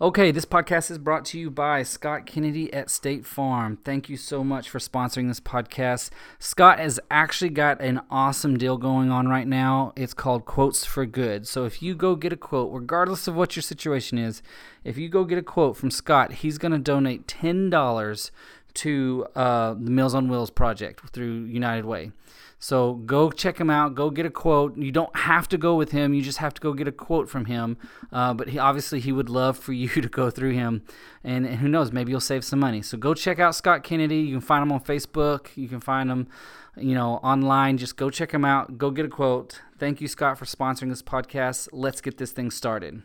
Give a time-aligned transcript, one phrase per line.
[0.00, 3.78] Okay, this podcast is brought to you by Scott Kennedy at State Farm.
[3.84, 6.10] Thank you so much for sponsoring this podcast.
[6.38, 9.92] Scott has actually got an awesome deal going on right now.
[9.96, 11.48] It's called Quotes for Good.
[11.48, 14.40] So if you go get a quote, regardless of what your situation is,
[14.84, 18.30] if you go get a quote from Scott, he's going to donate $10
[18.74, 22.12] to uh, the Meals on Wheels project through United Way.
[22.58, 23.94] So go check him out.
[23.94, 24.76] Go get a quote.
[24.76, 26.12] You don't have to go with him.
[26.12, 27.76] You just have to go get a quote from him.
[28.12, 30.82] Uh, but he obviously he would love for you to go through him,
[31.22, 32.82] and, and, who knows, maybe you'll save some money.
[32.82, 34.18] So go check out Scott Kennedy.
[34.18, 35.56] You can find him on Facebook.
[35.56, 36.28] You can find him,
[36.76, 37.78] you know, online.
[37.78, 38.78] Just go check him out.
[38.78, 39.60] Go get a quote.
[39.78, 41.68] Thank you, Scott, for sponsoring this podcast.
[41.72, 43.02] Let's get this thing started.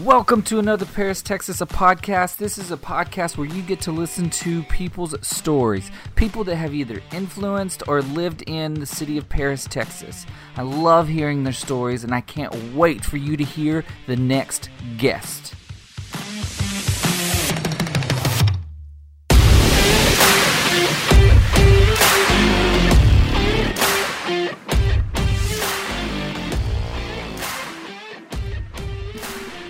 [0.00, 2.38] Welcome to another Paris, Texas, a podcast.
[2.38, 6.72] This is a podcast where you get to listen to people's stories, people that have
[6.72, 10.24] either influenced or lived in the city of Paris, Texas.
[10.56, 14.70] I love hearing their stories, and I can't wait for you to hear the next
[14.96, 15.54] guest.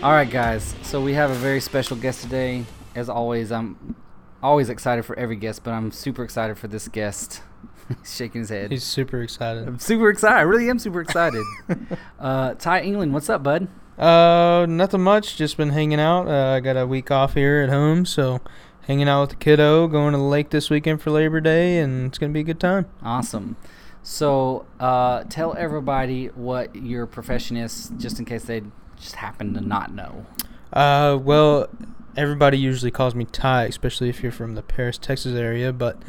[0.03, 0.75] All right, guys.
[0.83, 2.65] So we have a very special guest today.
[2.97, 3.95] As always, I'm
[4.43, 7.41] always excited for every guest, but I'm super excited for this guest.
[7.89, 8.73] He's shaking his head.
[8.73, 9.69] He's super excited.
[9.69, 10.39] I'm super excited.
[10.39, 11.45] I really am super excited.
[12.19, 13.69] uh, Ty England, what's up, bud?
[13.97, 15.37] Uh, nothing much.
[15.37, 16.27] Just been hanging out.
[16.27, 18.41] Uh, I got a week off here at home, so
[18.89, 19.87] hanging out with the kiddo.
[19.87, 22.59] Going to the lake this weekend for Labor Day, and it's gonna be a good
[22.59, 22.87] time.
[23.05, 23.55] Awesome.
[24.03, 28.63] So, uh, tell everybody what your profession is, just in case they
[29.03, 30.25] just happen to not know?
[30.73, 31.69] Uh, well,
[32.17, 35.73] everybody usually calls me Ty, especially if you're from the Paris, Texas area.
[35.73, 36.01] But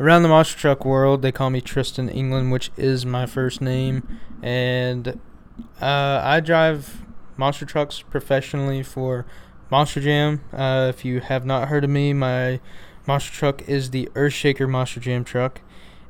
[0.00, 4.18] around the monster truck world, they call me Tristan England, which is my first name.
[4.42, 5.20] And
[5.80, 7.04] uh, I drive
[7.36, 9.26] monster trucks professionally for
[9.70, 10.40] Monster Jam.
[10.52, 12.60] Uh, if you have not heard of me, my
[13.06, 15.60] monster truck is the Earthshaker Monster Jam truck.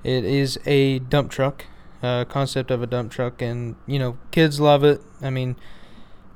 [0.04, 1.66] It is a dump truck,
[2.02, 5.02] uh, concept of a dump truck, and you know kids love it.
[5.20, 5.56] I mean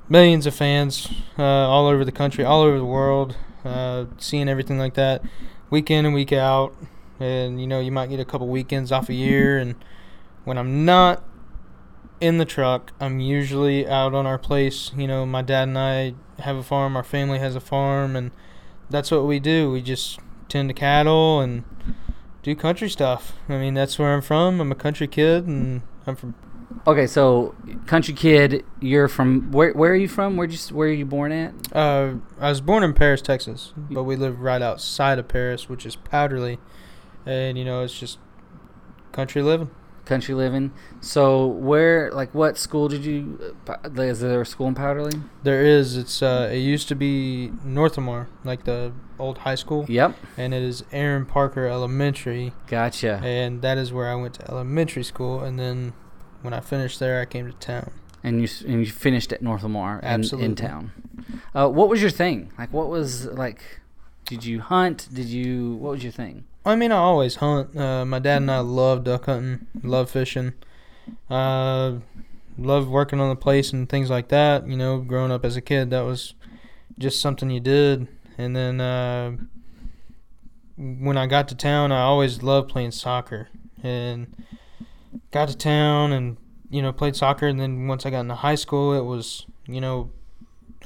[0.08, 1.08] millions of fans
[1.38, 5.22] uh, all over the country, all over the world, uh, seeing everything like that,
[5.70, 6.74] week in and week out.
[7.20, 9.58] And you know, you might get a couple weekends off a year.
[9.58, 9.76] And
[10.44, 11.22] when I'm not
[12.20, 14.92] in the truck, I'm usually out on our place.
[14.96, 18.30] You know, my dad and I have a farm, our family has a farm, and
[18.90, 19.70] that's what we do.
[19.70, 21.64] We just tend to cattle and
[22.42, 23.32] do country stuff.
[23.48, 24.60] I mean, that's where I'm from.
[24.60, 26.34] I'm a country kid, and I'm from
[26.86, 27.54] Okay, so
[27.86, 29.72] country kid, you're from where?
[29.72, 30.36] Where are you from?
[30.36, 31.54] Where you where are you born at?
[31.74, 35.86] Uh, I was born in Paris, Texas, but we live right outside of Paris, which
[35.86, 36.58] is Powderly,
[37.24, 38.18] and you know it's just
[39.12, 39.70] country living.
[40.04, 40.72] Country living.
[41.00, 43.54] So where, like, what school did you?
[43.68, 45.12] Uh, is there a school in Powderly?
[45.44, 45.96] There is.
[45.96, 49.86] It's uh, it used to be North Lamar, like the old high school.
[49.88, 50.16] Yep.
[50.36, 52.52] And it is Aaron Parker Elementary.
[52.66, 53.20] Gotcha.
[53.22, 55.92] And that is where I went to elementary school, and then
[56.42, 57.92] when I finished there, I came to town.
[58.24, 60.44] And you and you finished at North Lamar Absolutely.
[60.44, 60.92] In, in town.
[61.54, 62.52] Uh, what was your thing?
[62.56, 63.80] Like, what was like?
[64.26, 65.08] Did you hunt?
[65.12, 65.74] Did you?
[65.74, 66.44] What was your thing?
[66.64, 67.76] I mean, I always hunt.
[67.76, 70.52] Uh, my dad and I love duck hunting, love fishing,
[71.28, 71.94] uh,
[72.56, 74.68] love working on the place and things like that.
[74.68, 76.34] You know, growing up as a kid, that was
[76.98, 78.06] just something you did.
[78.38, 79.36] And then uh,
[80.76, 83.48] when I got to town, I always loved playing soccer.
[83.82, 84.32] And
[85.30, 86.36] got to town and
[86.70, 89.80] you know played soccer, and then once I got into high school, it was you
[89.80, 90.10] know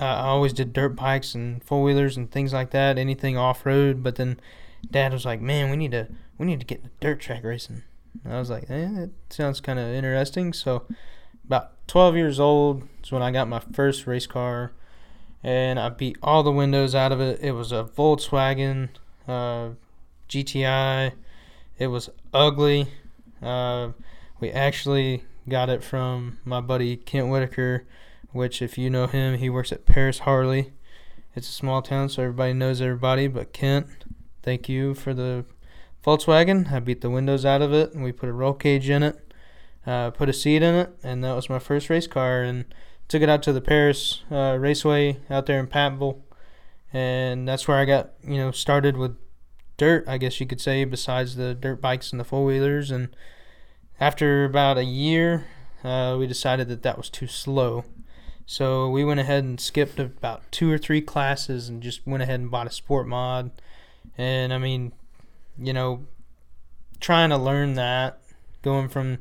[0.00, 4.02] I always did dirt bikes and four wheelers and things like that, anything off road.
[4.02, 4.40] But then
[4.90, 7.82] Dad was like, "Man, we need to we need to get the dirt track racing."
[8.24, 10.86] And I was like, "Eh, that sounds kind of interesting." So
[11.44, 14.72] about 12 years old is when I got my first race car,
[15.42, 17.40] and I beat all the windows out of it.
[17.40, 18.88] It was a Volkswagen
[19.28, 19.70] uh,
[20.28, 21.12] GTI.
[21.78, 22.88] It was ugly.
[23.42, 23.90] Uh,
[24.40, 27.86] we actually got it from my buddy Kent Whitaker,
[28.32, 30.72] which, if you know him, he works at Paris Harley.
[31.34, 33.28] It's a small town, so everybody knows everybody.
[33.28, 33.86] But Kent,
[34.42, 35.44] thank you for the
[36.04, 36.70] Volkswagen.
[36.72, 39.32] I beat the windows out of it, and we put a roll cage in it,
[39.86, 42.42] uh, put a seat in it, and that was my first race car.
[42.42, 42.64] And
[43.08, 46.22] took it out to the Paris uh, Raceway out there in Pattonville,
[46.92, 49.16] and that's where I got you know started with
[49.76, 52.90] dirt, I guess you could say, besides the dirt bikes and the four wheelers.
[52.90, 53.14] And
[54.00, 55.46] after about a year,
[55.84, 57.84] uh, we decided that that was too slow.
[58.44, 62.40] So we went ahead and skipped about two or three classes and just went ahead
[62.40, 63.50] and bought a sport mod.
[64.16, 64.92] And I mean,
[65.58, 66.06] you know,
[67.00, 68.20] trying to learn that,
[68.62, 69.18] going from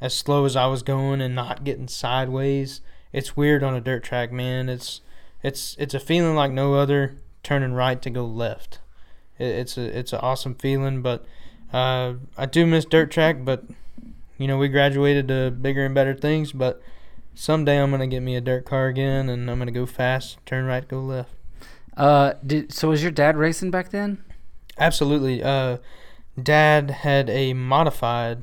[0.00, 2.80] as slow as I was going and not getting sideways,
[3.12, 4.68] it's weird on a dirt track, man.
[4.68, 5.00] It's
[5.42, 7.16] it's it's a feeling like no other.
[7.42, 8.80] Turning right to go left.
[9.38, 11.24] It, it's a it's an awesome feeling, but
[11.72, 13.44] uh, I do miss dirt track.
[13.44, 13.64] But
[14.38, 16.52] you know, we graduated to bigger and better things.
[16.52, 16.82] But
[17.34, 20.64] someday I'm gonna get me a dirt car again, and I'm gonna go fast, turn
[20.64, 21.30] right, go left.
[21.96, 22.88] Uh, did so?
[22.90, 24.22] Was your dad racing back then?
[24.78, 25.42] Absolutely.
[25.42, 25.78] Uh,
[26.40, 28.42] dad had a modified.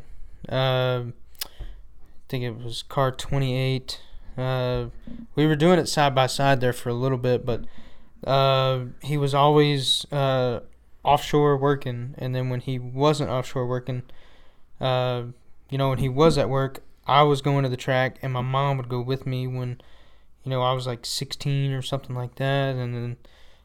[0.49, 1.05] Uh,
[1.45, 4.01] I think it was car 28.
[4.37, 4.85] Uh,
[5.35, 7.65] we were doing it side by side there for a little bit, but
[8.25, 10.61] uh, he was always uh,
[11.03, 14.01] offshore working, and then when he wasn't offshore working,
[14.81, 15.23] uh,
[15.69, 18.41] you know, when he was at work, I was going to the track, and my
[18.41, 19.81] mom would go with me when,
[20.43, 23.17] you know, I was like 16 or something like that, and then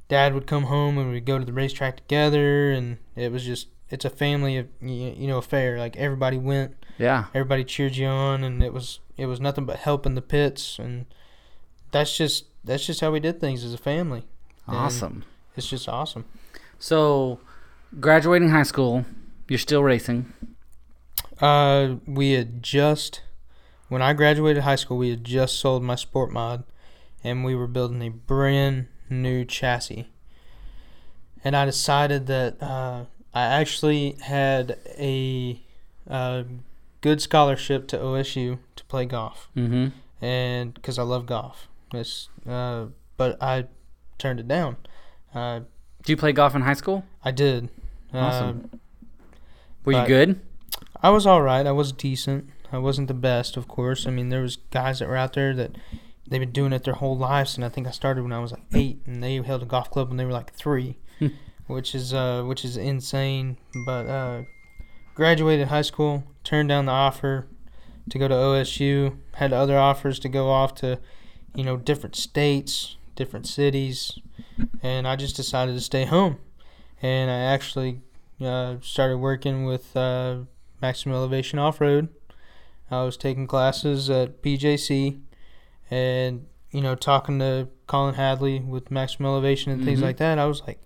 [0.09, 3.69] dad would come home and we'd go to the racetrack together, and it was just
[3.91, 5.79] it's a family of you know affair.
[5.79, 7.27] Like everybody went, Yeah.
[7.35, 11.07] everybody cheered you on, and it was it was nothing but helping the pits, and
[11.93, 14.25] that's just that's just how we did things as a family.
[14.67, 15.25] And Awesome.
[15.57, 16.25] It's just awesome.
[16.79, 17.41] So,
[17.99, 19.05] graduating high school,
[19.49, 20.33] you're still racing.
[21.41, 23.23] Uh, we had just
[23.89, 26.65] when I graduated high school, we had just sold my sport mod,
[27.25, 30.09] and we were building a brand new chassis.
[31.45, 35.63] And I decided that uh, I actually had a
[36.11, 36.43] uh,
[37.01, 39.89] good scholarship to OSU to play golf, Mm-hmm.
[40.25, 42.87] and because I love golf, it's, uh,
[43.17, 43.67] but I
[44.19, 44.77] turned it down.
[45.35, 45.61] Uh,
[46.03, 47.05] Do you play golf in high school?
[47.25, 47.71] I did.
[48.13, 48.69] Awesome.
[48.73, 48.77] Uh,
[49.85, 50.41] Were you good?
[51.03, 51.67] I was all right.
[51.67, 52.51] I was decent.
[52.73, 54.07] I wasn't the best, of course.
[54.07, 55.77] I mean, there was guys that were out there that
[56.29, 58.53] they've been doing it their whole lives, and I think I started when I was
[58.53, 61.29] like eight, and they held a golf club when they were like three, Hmm.
[61.67, 63.57] which is uh, which is insane.
[63.87, 64.43] But uh,
[65.15, 67.47] graduated high school, turned down the offer
[68.11, 69.17] to go to OSU.
[69.35, 70.99] Had other offers to go off to,
[71.55, 74.19] you know, different states, different cities,
[74.83, 76.39] and I just decided to stay home.
[77.01, 78.03] And I actually
[78.41, 79.97] uh, started working with.
[80.81, 82.09] Maximum Elevation Off Road.
[82.91, 85.21] I was taking classes at PJC
[85.91, 90.05] and, you know, talking to Colin Hadley with Maximum Elevation and things Mhm.
[90.05, 90.39] like that.
[90.39, 90.81] I was like,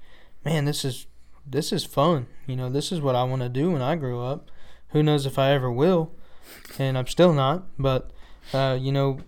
[0.45, 1.07] man, this is
[1.45, 2.27] this is fun.
[2.47, 4.49] You know, this is what I want to do when I grow up.
[4.91, 6.13] Who knows if I ever will?
[6.79, 8.13] And I'm still not, but
[8.55, 9.19] uh, you know,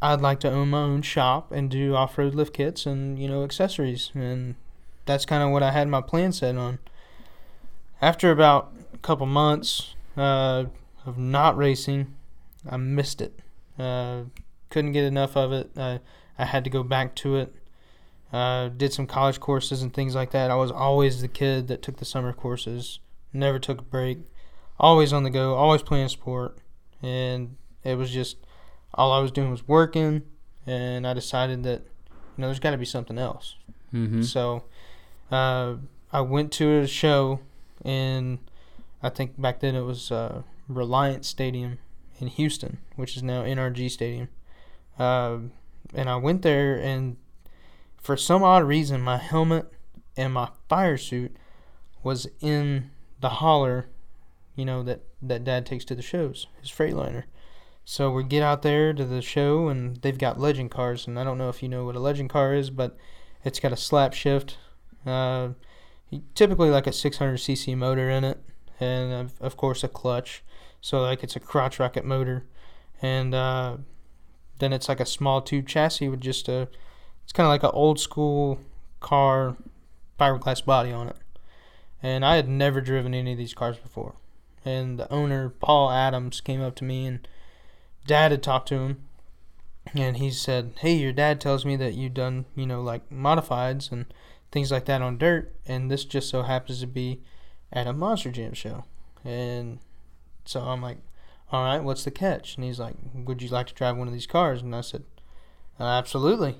[0.00, 3.42] I'd like to own my own shop and do off-road lift kits and, you know,
[3.42, 4.54] accessories and
[5.06, 6.78] that's kind of what I had my plan set on.
[8.00, 10.64] After about a couple months, uh,
[11.04, 12.14] of not racing.
[12.68, 13.38] I missed it.
[13.78, 14.22] Uh,
[14.70, 15.70] couldn't get enough of it.
[15.76, 16.00] I
[16.38, 17.54] I had to go back to it.
[18.32, 20.50] Uh, did some college courses and things like that.
[20.50, 22.98] I was always the kid that took the summer courses.
[23.32, 24.18] Never took a break.
[24.78, 25.54] Always on the go.
[25.54, 26.58] Always playing sport.
[27.02, 28.36] And it was just
[28.92, 30.22] all I was doing was working.
[30.66, 31.82] And I decided that
[32.36, 33.54] you know there's got to be something else.
[33.94, 34.22] Mm-hmm.
[34.22, 34.64] So
[35.30, 35.76] uh,
[36.12, 37.40] I went to a show
[37.84, 38.40] in,
[39.06, 41.78] I think back then it was uh, Reliant Stadium
[42.18, 44.28] in Houston, which is now NRG Stadium.
[44.98, 45.38] Uh,
[45.94, 47.16] and I went there, and
[48.02, 49.72] for some odd reason, my helmet
[50.16, 51.36] and my fire suit
[52.02, 53.86] was in the holler,
[54.56, 57.24] you know, that, that dad takes to the shows, his Freightliner.
[57.84, 61.22] So we get out there to the show, and they've got legend cars, and I
[61.22, 62.96] don't know if you know what a legend car is, but
[63.44, 64.58] it's got a slap shift,
[65.06, 65.50] uh,
[66.34, 68.42] typically like a 600cc motor in it,
[68.80, 70.42] and of, course a clutch.
[70.80, 72.44] So like it's a crotch rocket motor,
[73.02, 73.76] and uh,
[74.58, 76.68] then it's like a small tube chassis with just a.
[77.24, 78.60] It's kind of like an old school
[79.00, 79.56] car,
[80.18, 81.16] fiberglass body on it.
[82.02, 84.14] And I had never driven any of these cars before.
[84.64, 87.26] And the owner, Paul Adams, came up to me and
[88.06, 89.02] Dad had talked to him
[89.94, 93.90] and he said, "Hey, your dad tells me that you've done, you know, like modifieds
[93.92, 94.06] and
[94.50, 97.20] things like that on dirt, and this just so happens to be
[97.72, 98.84] at a Monster Jam show."
[99.24, 99.80] And
[100.44, 100.98] so I'm like,
[101.50, 104.14] "All right, what's the catch?" And he's like, "Would you like to drive one of
[104.14, 105.04] these cars?" And I said,
[105.80, 106.56] uh, "Absolutely."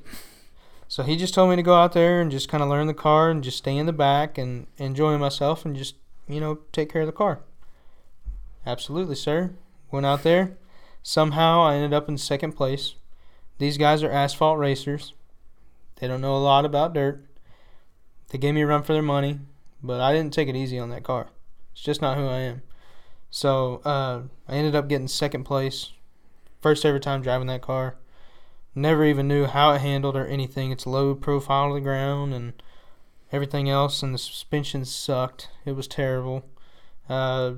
[0.89, 2.95] So he just told me to go out there and just kind of learn the
[2.95, 5.97] car and just stay in the back and enjoy myself and just,
[6.29, 7.41] you know, take care of the car.
[8.65, 9.55] Absolutely, sir.
[9.91, 10.57] Went out there.
[11.03, 12.95] Somehow I ended up in second place.
[13.59, 15.13] These guys are asphalt racers.
[15.97, 17.25] They don't know a lot about dirt.
[18.29, 19.41] They gave me a run for their money,
[19.87, 21.29] but I didn't take it easy on that car.
[21.73, 22.63] It's just not who I am.
[23.31, 25.93] So uh, I ended up getting second place.
[26.61, 27.97] First ever time driving that car.
[28.75, 30.71] Never even knew how it handled or anything.
[30.71, 32.53] It's low profile to the ground and
[33.33, 35.49] everything else, and the suspension sucked.
[35.65, 36.45] It was terrible.
[37.09, 37.55] Uh,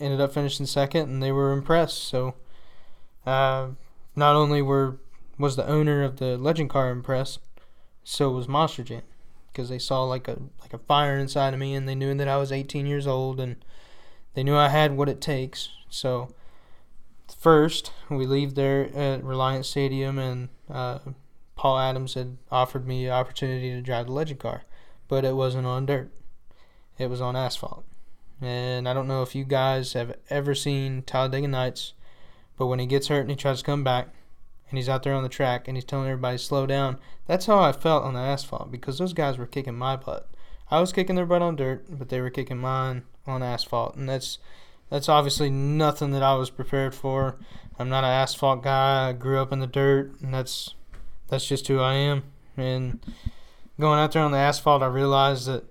[0.00, 2.02] ended up finishing second, and they were impressed.
[2.02, 2.34] So
[3.24, 3.68] uh,
[4.14, 4.98] not only were
[5.38, 7.40] was the owner of the Legend Car impressed,
[8.04, 9.02] So was Monster Jam,
[9.56, 12.28] because they saw like a like a fire inside of me, and they knew that
[12.28, 13.56] I was 18 years old, and
[14.34, 15.70] they knew I had what it takes.
[15.88, 16.28] So
[17.38, 20.98] first, we leave there at Reliant Stadium, and uh,
[21.56, 24.64] Paul Adams had offered me the opportunity to drive the Legend Car,
[25.08, 26.10] but it wasn't on dirt;
[26.98, 27.86] it was on asphalt.
[28.42, 31.94] And I don't know if you guys have ever seen Talladega Nights,
[32.58, 34.08] but when he gets hurt and he tries to come back,
[34.68, 36.98] and he's out there on the track and he's telling everybody slow down.
[37.26, 40.28] That's how I felt on the asphalt because those guys were kicking my butt.
[40.70, 44.08] I was kicking their butt on dirt, but they were kicking mine on asphalt, and
[44.08, 44.38] that's
[44.90, 47.36] that's obviously nothing that I was prepared for.
[47.78, 49.08] I'm not an asphalt guy.
[49.08, 50.74] I grew up in the dirt, and that's
[51.28, 52.24] that's just who I am.
[52.56, 53.00] And
[53.78, 55.64] going out there on the asphalt, I realized that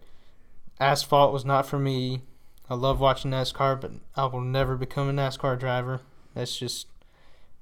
[0.79, 2.21] asphalt was not for me.
[2.69, 6.01] I love watching NASCAR, but I will never become a NASCAR driver.
[6.33, 6.87] That's just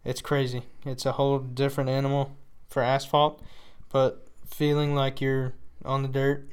[0.05, 0.63] it's crazy.
[0.85, 2.35] It's a whole different animal
[2.67, 3.41] for asphalt,
[3.89, 5.53] but feeling like you're
[5.85, 6.47] on the dirt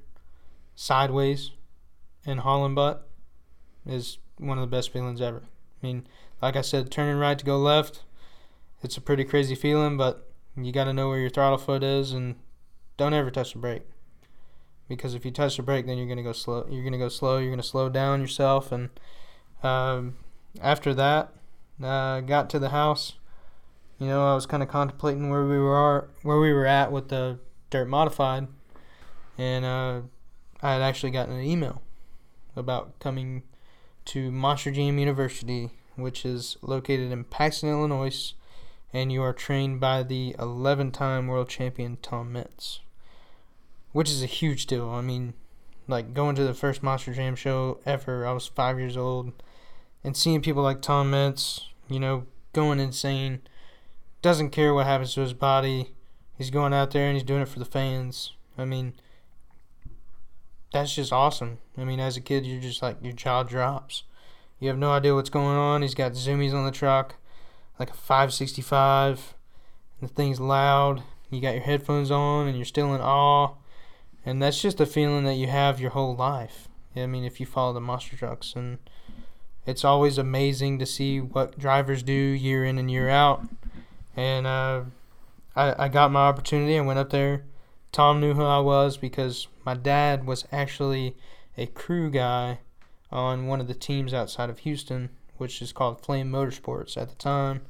[0.75, 1.51] sideways
[2.25, 3.09] and hauling butt
[3.87, 5.43] is one of the best feelings ever.
[5.83, 6.07] I mean,
[6.41, 8.03] like I said, turning right to go left,
[8.83, 12.13] it's a pretty crazy feeling, but you got to know where your throttle foot is
[12.13, 12.37] and
[12.97, 13.83] don't ever touch the brake.
[14.89, 16.67] Because if you touch the brake, then you're gonna go slow.
[16.69, 17.39] You're gonna go slow.
[17.39, 18.73] You're gonna slow down yourself.
[18.73, 18.91] And
[19.63, 20.17] um,
[20.61, 21.33] after that,
[21.81, 23.15] uh, got to the house.
[24.01, 27.11] You know, I was kind of contemplating where we were where we were at with
[27.11, 27.39] the
[27.69, 28.49] dirt modified,
[29.37, 30.01] and uh,
[30.63, 31.83] I had actually gotten an email
[32.57, 33.43] about coming
[34.07, 38.33] to Monster Jam University, which is located in Paxton, Illinois,
[38.91, 42.81] and you are trained by the 11 time world champion Tom Meents,
[43.93, 44.89] which is a huge deal.
[44.89, 45.35] I mean,
[45.87, 49.35] like going to the first Monster Jam show ever, I was five years old,
[50.03, 53.43] and seeing people like Tom Meents, you know, going insane,
[54.23, 55.95] doesn't care what happens to his body.
[56.37, 58.33] He's going out there and he's doing it for the fans.
[58.57, 58.95] I mean,
[60.73, 61.59] that's just awesome.
[61.77, 64.05] I mean, as a kid, you're just like your jaw drops.
[64.59, 65.83] You have no idea what's going on.
[65.83, 67.17] He's got zoomies on the truck,
[67.79, 69.35] like a 565.
[70.01, 71.03] The thing's loud.
[71.31, 73.55] You got your headphones on, and you're still in awe.
[74.25, 76.69] And that's just a feeling that you have your whole life.
[76.95, 78.79] I mean, if you follow the monster trucks, and
[79.67, 83.47] it's always amazing to see what drivers do year in and year out.
[84.17, 84.83] And uh,
[85.55, 86.77] I, I got my opportunity.
[86.77, 87.45] I went up there
[87.93, 91.17] Tom knew who I was because my dad was actually
[91.57, 92.61] a crew guy
[93.11, 97.17] on one of the teams outside of Houston, which is called Flame Motorsports at the
[97.17, 97.63] time.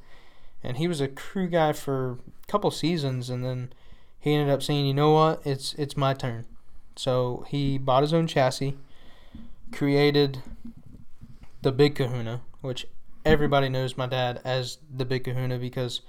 [0.63, 3.73] And he was a crew guy for a couple seasons, and then
[4.19, 5.41] he ended up saying, "You know what?
[5.43, 6.45] It's it's my turn."
[6.95, 8.77] So he bought his own chassis,
[9.71, 10.43] created
[11.63, 12.85] the Big Kahuna, which
[13.25, 16.01] everybody knows my dad as the Big Kahuna because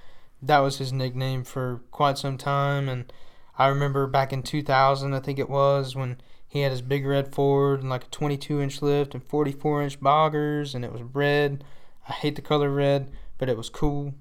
[0.43, 3.13] that was his nickname for quite some time, and
[3.57, 7.33] I remember back in 2000, I think it was, when he had his big red
[7.35, 11.65] Ford and like a 22 inch lift and 44 inch boggers, and it was red.
[12.09, 14.15] I hate the color red, but it was cool.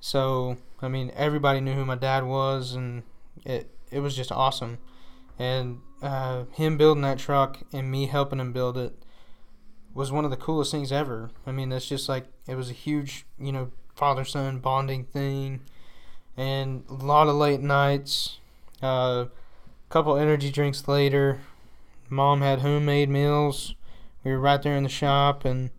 [0.00, 3.02] So, I mean, everybody knew who my dad was, and
[3.44, 4.78] it, it was just awesome.
[5.38, 8.94] And uh, him building that truck and me helping him build it
[9.94, 11.30] was one of the coolest things ever.
[11.46, 15.60] I mean, it's just like, it was a huge, you know, father son bonding thing,
[16.36, 18.38] and a lot of late nights
[18.80, 19.26] a uh,
[19.88, 21.40] couple energy drinks later,
[22.08, 23.74] mom had homemade meals.
[24.22, 25.70] We were right there in the shop and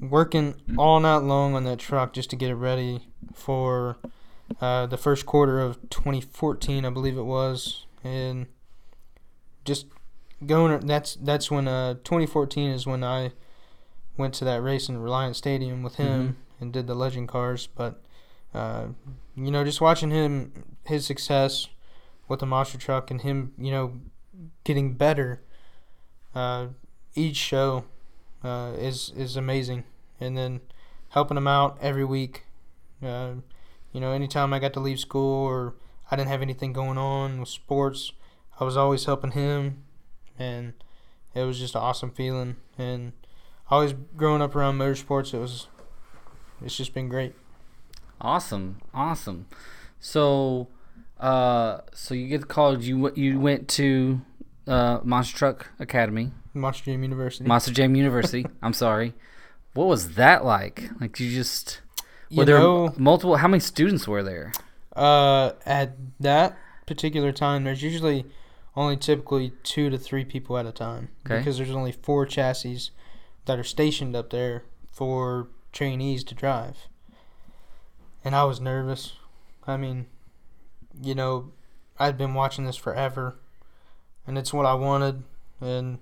[0.00, 3.96] working all night long on that truck just to get it ready for
[4.60, 8.46] uh, the first quarter of 2014, I believe it was, and
[9.64, 9.86] just
[10.46, 10.86] going.
[10.86, 13.32] That's that's when uh, 2014 is when I
[14.16, 16.40] went to that race in Reliant Stadium with him mm-hmm.
[16.60, 17.66] And did the legend cars.
[17.66, 18.02] But
[18.54, 18.88] uh,
[19.34, 21.68] you know, just watching him his success
[22.28, 24.00] with the monster truck and him, you know,
[24.64, 25.42] getting better
[26.34, 26.68] uh,
[27.14, 27.84] each show
[28.44, 29.84] uh, is is amazing.
[30.20, 30.60] And then
[31.10, 32.44] helping him out every week.
[33.02, 33.34] Uh,
[33.92, 35.74] you know, anytime I got to leave school or
[36.10, 38.12] I didn't have anything going on with sports,
[38.58, 39.84] I was always helping him,
[40.38, 40.74] and
[41.34, 42.56] it was just an awesome feeling.
[42.76, 43.12] And
[43.70, 45.68] always growing up around motorsports, it was
[46.62, 47.34] it's just been great.
[48.20, 49.46] Awesome, awesome.
[49.98, 50.68] So
[51.18, 52.86] uh, so you get the college.
[52.86, 54.20] You you went to
[54.66, 56.32] uh, Monster Truck Academy.
[56.54, 57.44] Monster Jam University.
[57.44, 58.46] Monster Jam University.
[58.62, 59.14] I'm sorry.
[59.74, 60.90] What was that like?
[61.00, 61.80] Like you just
[62.30, 63.36] were You there know- multiple?
[63.36, 64.52] How many students were there?
[64.96, 68.26] Uh, at that particular time, there's usually
[68.76, 71.38] only typically two to three people at a time Okay.
[71.38, 72.90] because there's only four chassis
[73.46, 76.88] that are stationed up there for trainees to drive.
[78.24, 79.14] And I was nervous.
[79.66, 80.06] I mean,
[81.00, 81.52] you know,
[81.98, 83.36] I'd been watching this forever,
[84.26, 85.22] and it's what I wanted.
[85.60, 85.98] And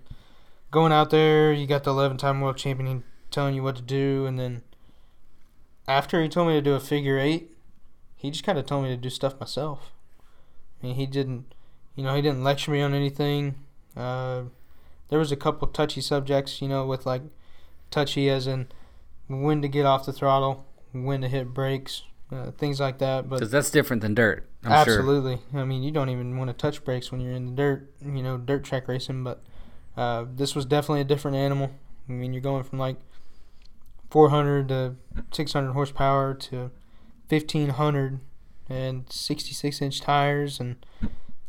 [0.70, 4.26] going out there, you got the 11 time world champion telling you what to do,
[4.26, 4.62] and then
[5.86, 7.50] after he told me to do a figure eight,
[8.16, 9.92] he just kind of told me to do stuff myself.
[10.80, 11.54] I mean, he didn't,
[11.94, 13.56] you know, he didn't lecture me on anything.
[13.96, 14.42] Uh,
[15.08, 17.22] there was a couple touchy subjects, you know, with like
[17.90, 18.68] touchy as in
[19.28, 23.28] when to get off the throttle, when to hit brakes, uh, things like that.
[23.28, 24.44] But Because that's different than dirt.
[24.64, 24.94] I'm sure.
[24.98, 27.90] absolutely, I mean, you don't even want to touch brakes when you're in the dirt,
[28.04, 29.22] you know, dirt track racing.
[29.24, 29.42] But
[29.96, 31.70] uh, this was definitely a different animal.
[32.08, 32.96] I mean, you're going from like
[34.10, 34.94] 400 to
[35.32, 36.70] 600 horsepower to
[37.28, 38.20] 1500
[38.68, 40.76] and 66 inch tires, and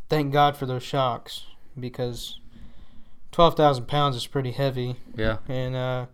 [0.10, 1.46] thank God for those shocks
[1.80, 2.40] because
[3.32, 5.38] 12,000 pounds is pretty heavy Yeah.
[5.48, 6.06] and uh,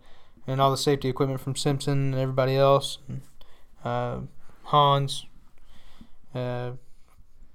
[0.46, 3.22] and all the safety equipment from Simpson and everybody else, and,
[3.84, 4.20] uh,
[4.64, 5.26] Hans.
[6.34, 6.72] Uh,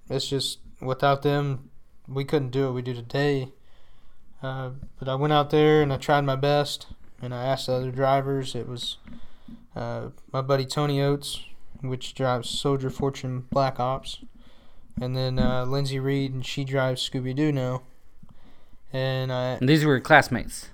[0.09, 1.69] it's just without them,
[2.07, 3.49] we couldn't do what we do today.
[4.41, 6.87] Uh, but I went out there and I tried my best,
[7.21, 8.55] and I asked the other drivers.
[8.55, 8.97] It was
[9.75, 11.45] uh, my buddy Tony Oates,
[11.81, 14.19] which drives Soldier Fortune Black Ops,
[14.99, 17.83] and then uh, Linsey Read, and she drives Scooby Doo now.
[18.91, 20.69] And I, And these were classmates.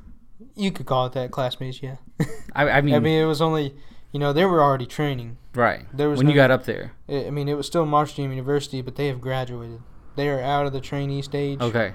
[0.55, 1.95] You could call it that, classmates, yeah.
[2.55, 3.75] I, I mean, I mean, it was only,
[4.11, 5.37] you know, they were already training.
[5.53, 5.85] right.
[5.95, 6.93] There was when you got up there.
[7.09, 9.81] I mean, it was still Marshall University, but they have graduated.
[10.15, 11.61] They are out of the trainee stage.
[11.61, 11.93] Okay.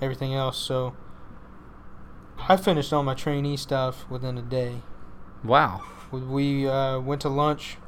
[0.00, 0.94] Everything else, so
[2.48, 4.82] I finished all my trainee stuff within a day.
[5.42, 5.82] Wow.
[6.10, 7.78] We- We uh, went to lunch,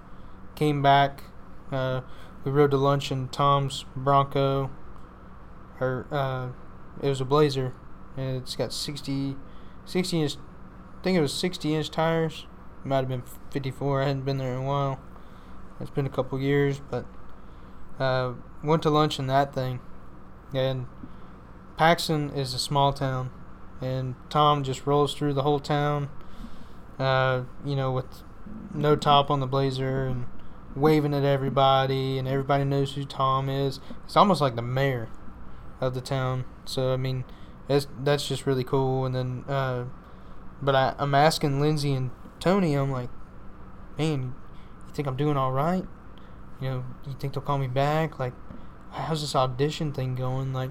[0.55, 1.23] came back.
[1.71, 2.01] Uh,
[2.45, 4.71] we rode to lunch in Tom's Bronco.
[5.81, 6.49] Or uh,
[7.05, 7.75] it was a Blazer,
[8.17, 9.37] and it's got 60,
[9.87, 10.37] 60 inch.
[11.01, 12.47] I think it was 60 inch tires.
[12.85, 14.03] Might have been 54.
[14.03, 15.01] I hadn't been there in a while.
[15.81, 17.05] It's been a couple years, but
[17.99, 19.81] uh, went to lunch in that thing,
[20.55, 20.87] and
[21.77, 23.31] Paxton is a small town,
[23.81, 26.09] and Tom just rolls through the whole town.
[26.99, 28.23] Uh, you know, with
[28.75, 30.27] no top on the blazer and
[30.75, 33.81] waving at everybody, and everybody knows who Tom is.
[34.05, 35.09] It's almost like the mayor
[35.81, 36.45] of the town.
[36.65, 37.25] So I mean,
[37.69, 39.05] that's that's just really cool.
[39.05, 39.85] And then, uh,
[40.63, 42.75] but I, I'm asking Lindsay and Tony.
[42.75, 43.11] I'm like,
[43.99, 44.35] man,
[44.87, 45.85] you think I'm doing all right?
[46.61, 48.19] You know, you think they'll call me back?
[48.19, 48.33] Like,
[48.93, 50.53] how's this audition thing going?
[50.53, 50.71] Like,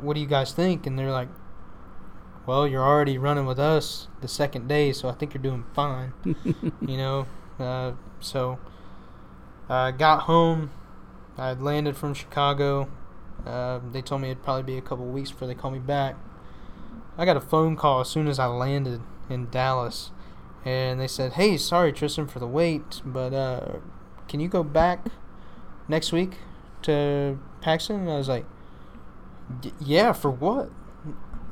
[0.00, 0.86] what do you guys think?
[0.86, 1.28] And they're like,
[2.46, 6.12] well, you're already running with us the second day, so I think you're doing fine.
[6.24, 7.26] you know,
[7.58, 8.58] uh, so
[9.68, 10.70] I got home.
[11.36, 12.88] I had landed from Chicago.
[13.46, 16.16] Uh, they told me it'd probably be a couple weeks before they call me back.
[17.16, 20.10] I got a phone call as soon as I landed in Dallas,
[20.64, 23.78] and they said, "Hey, sorry Tristan for the wait, but uh,
[24.28, 25.06] can you go back
[25.88, 26.38] next week
[26.82, 28.46] to Paxton?" And I was like,
[29.80, 30.70] "Yeah, for what?"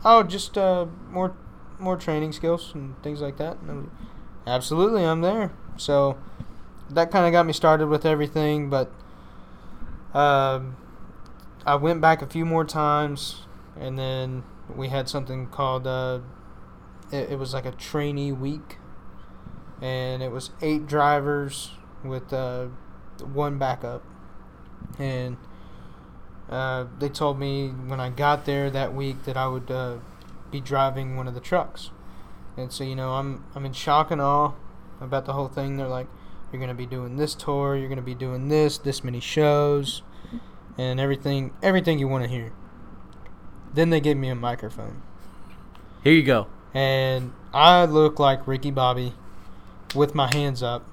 [0.04, 1.34] Oh, just uh, more
[1.78, 3.58] more training skills and things like that.
[3.60, 3.92] And I was like,
[4.46, 5.52] Absolutely, I'm there.
[5.76, 6.16] So
[6.90, 8.90] that kind of got me started with everything, but
[10.14, 10.76] um,
[11.68, 13.42] I went back a few more times,
[13.78, 14.42] and then
[14.74, 16.20] we had something called uh,
[17.12, 18.78] it, it was like a trainee week,
[19.82, 22.68] and it was eight drivers with uh,
[23.20, 24.02] one backup,
[24.98, 25.36] and
[26.48, 29.98] uh, they told me when I got there that week that I would uh,
[30.50, 31.90] be driving one of the trucks,
[32.56, 34.52] and so you know I'm I'm in shock and awe
[35.02, 35.76] about the whole thing.
[35.76, 36.06] They're like,
[36.50, 40.00] you're gonna be doing this tour, you're gonna be doing this, this many shows,
[40.78, 42.52] and everything everything you want to hear.
[43.74, 45.02] Then they gave me a microphone,
[46.02, 46.46] Here you go.
[46.72, 49.12] and I look like Ricky Bobby
[49.94, 50.84] with my hands up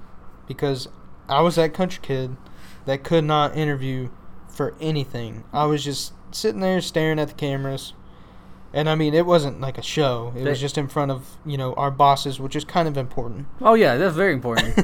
[0.46, 0.88] because
[1.28, 2.36] I was that country kid
[2.84, 4.10] that could not interview
[4.48, 5.44] for anything.
[5.52, 7.92] I was just sitting there staring at the cameras.
[8.72, 10.32] And I mean, it wasn't like a show.
[10.36, 13.46] It was just in front of, you know, our bosses, which is kind of important.
[13.60, 14.74] Oh yeah, that's very important.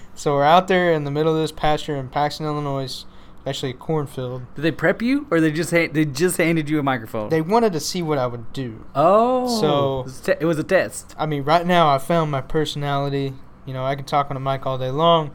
[0.14, 3.04] so we're out there in the middle of this pasture in Paxton, Illinois,
[3.46, 4.42] actually a cornfield.
[4.54, 7.28] Did they prep you, or they just ha- they just handed you a microphone?
[7.30, 8.84] They wanted to see what I would do.
[8.94, 11.14] oh, So- it was, te- it was a test.
[11.18, 13.34] I mean, right now I found my personality.
[13.66, 15.30] You know, I can talk on a mic all day long,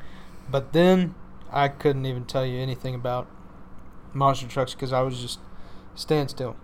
[0.49, 1.15] but then
[1.51, 3.27] I couldn't even tell you anything about
[4.13, 5.39] monster trucks because I was just
[5.95, 6.55] stand still.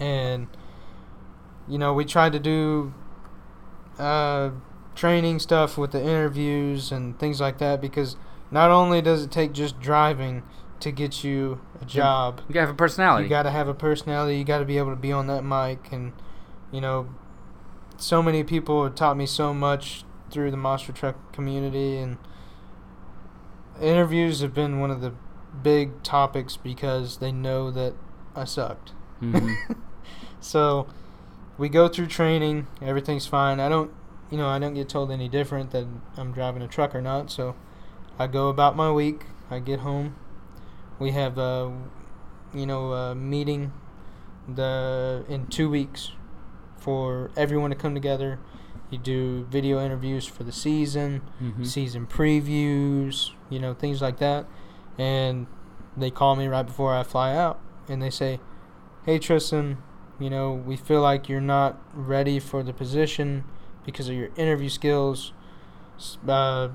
[0.00, 0.46] And
[1.68, 2.94] you know, we tried to do
[3.98, 4.50] uh,
[4.94, 8.16] training stuff with the interviews and things like that because
[8.50, 10.42] not only does it take just driving
[10.80, 13.24] to get you a job, You gotta have a personality.
[13.24, 14.38] you got to have a personality.
[14.38, 16.12] You got to be able to be on that mic, and
[16.70, 17.08] you know,
[17.96, 22.18] so many people have taught me so much through the monster truck community, and
[23.80, 25.12] interviews have been one of the
[25.62, 27.94] big topics because they know that
[28.34, 28.92] I sucked.
[29.22, 29.54] Mhm.
[30.40, 30.86] So
[31.58, 33.58] we go through training, everything's fine.
[33.58, 33.90] I don't,
[34.30, 35.84] you know, I don't get told any different that
[36.16, 37.28] I'm driving a truck or not.
[37.32, 37.56] So
[38.18, 39.26] I go about my week.
[39.50, 40.16] I get home.
[40.98, 41.72] We have a,
[42.52, 43.72] you know, a meeting
[44.52, 46.12] the in two weeks
[46.78, 48.38] for everyone to come together.
[48.90, 51.66] You do video interviews for the season, Mhm.
[51.66, 54.46] season previews, you know, things like that.
[54.96, 55.46] And
[55.96, 58.40] they call me right before I fly out and they say,
[59.04, 59.78] Hey, Tristan,
[60.18, 63.44] you know, we feel like you're not ready for the position
[63.84, 65.32] because of your interview skills.
[66.26, 66.68] Uh,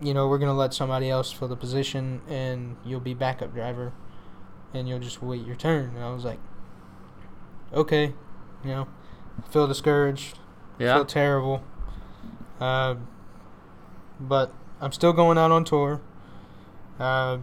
[0.00, 3.52] you know, we're going to let somebody else fill the position and you'll be backup
[3.54, 3.92] driver
[4.74, 5.94] and you'll just wait your turn.
[5.96, 6.38] And I was like,
[7.72, 8.12] okay,
[8.64, 8.88] you know,
[9.44, 10.38] I feel discouraged
[10.78, 10.94] Yeah.
[10.96, 11.62] feel terrible.
[12.60, 12.96] Uh,
[14.20, 16.00] but I'm still going out on tour
[16.98, 17.38] uh,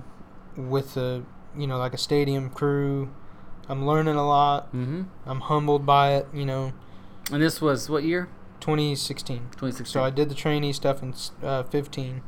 [0.56, 1.24] with a
[1.56, 3.10] you know like a stadium crew.
[3.70, 4.68] I'm learning a lot.
[4.74, 5.04] Mm-hmm.
[5.26, 6.28] I'm humbled by it.
[6.34, 6.74] You know,
[7.32, 8.28] And this was what year?
[8.60, 9.38] 2016.
[9.52, 9.86] 2016.
[9.86, 11.14] So I did the trainee stuff in
[11.44, 12.22] uh, 15,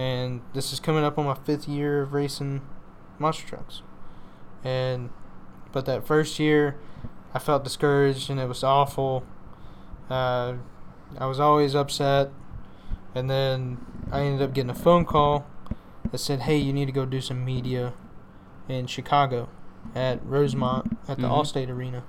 [0.00, 2.62] and this is coming up on my fifth year of racing
[3.18, 3.82] monster trucks.
[4.64, 5.10] And
[5.72, 6.76] but that first year,
[7.34, 9.24] I felt discouraged and it was awful.
[10.08, 10.54] Uh,
[11.18, 12.30] I was always upset,
[13.14, 15.44] and then I ended up getting a phone call
[16.10, 17.92] that said, "Hey, you need to go do some media
[18.70, 19.50] in Chicago
[19.94, 21.30] at Rosemont at the Mhm.
[21.30, 22.04] Allstate Arena."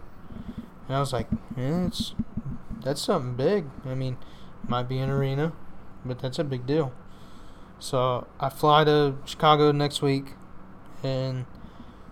[0.88, 1.28] And I was like,
[1.58, 2.16] "Yeah, it's
[2.84, 3.66] that's something big.
[3.86, 4.16] I mean,
[4.66, 5.52] might be an arena,
[6.06, 6.94] but that's a big deal."
[7.82, 10.36] So I fly to Chicago next week,
[11.02, 11.48] and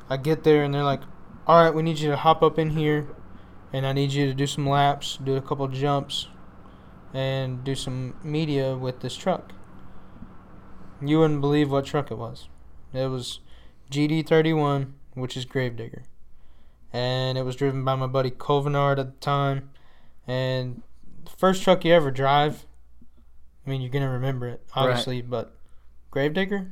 [0.09, 1.01] I get there, and they're like,
[1.45, 3.07] "All right, we need you to hop up in here,
[3.71, 6.27] and I need you to do some laps, do a couple jumps,
[7.13, 9.53] and do some media with this truck."
[11.01, 12.49] You wouldn't believe what truck it was.
[12.91, 13.39] It was
[13.91, 16.01] GD31, which is Gravedigger,
[16.91, 19.69] and it was driven by my buddy Colvinard at the time.
[20.27, 20.81] And
[21.25, 22.65] the first truck you ever drive,
[23.67, 24.87] I mean, you're gonna remember it, Right.
[24.89, 25.55] obviously, but
[26.11, 26.71] Gravedigger.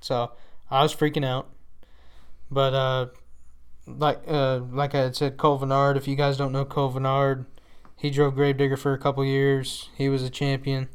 [0.00, 0.32] So
[0.70, 1.48] I was freaking out,
[2.50, 3.06] but uh,
[3.86, 5.96] like uh, like I had said, Cole Colvinard.
[5.96, 7.46] If you guys don't know Cole Colvinard,
[7.96, 9.88] he drove Gravedigger for a couple years.
[9.96, 10.88] He was a champion.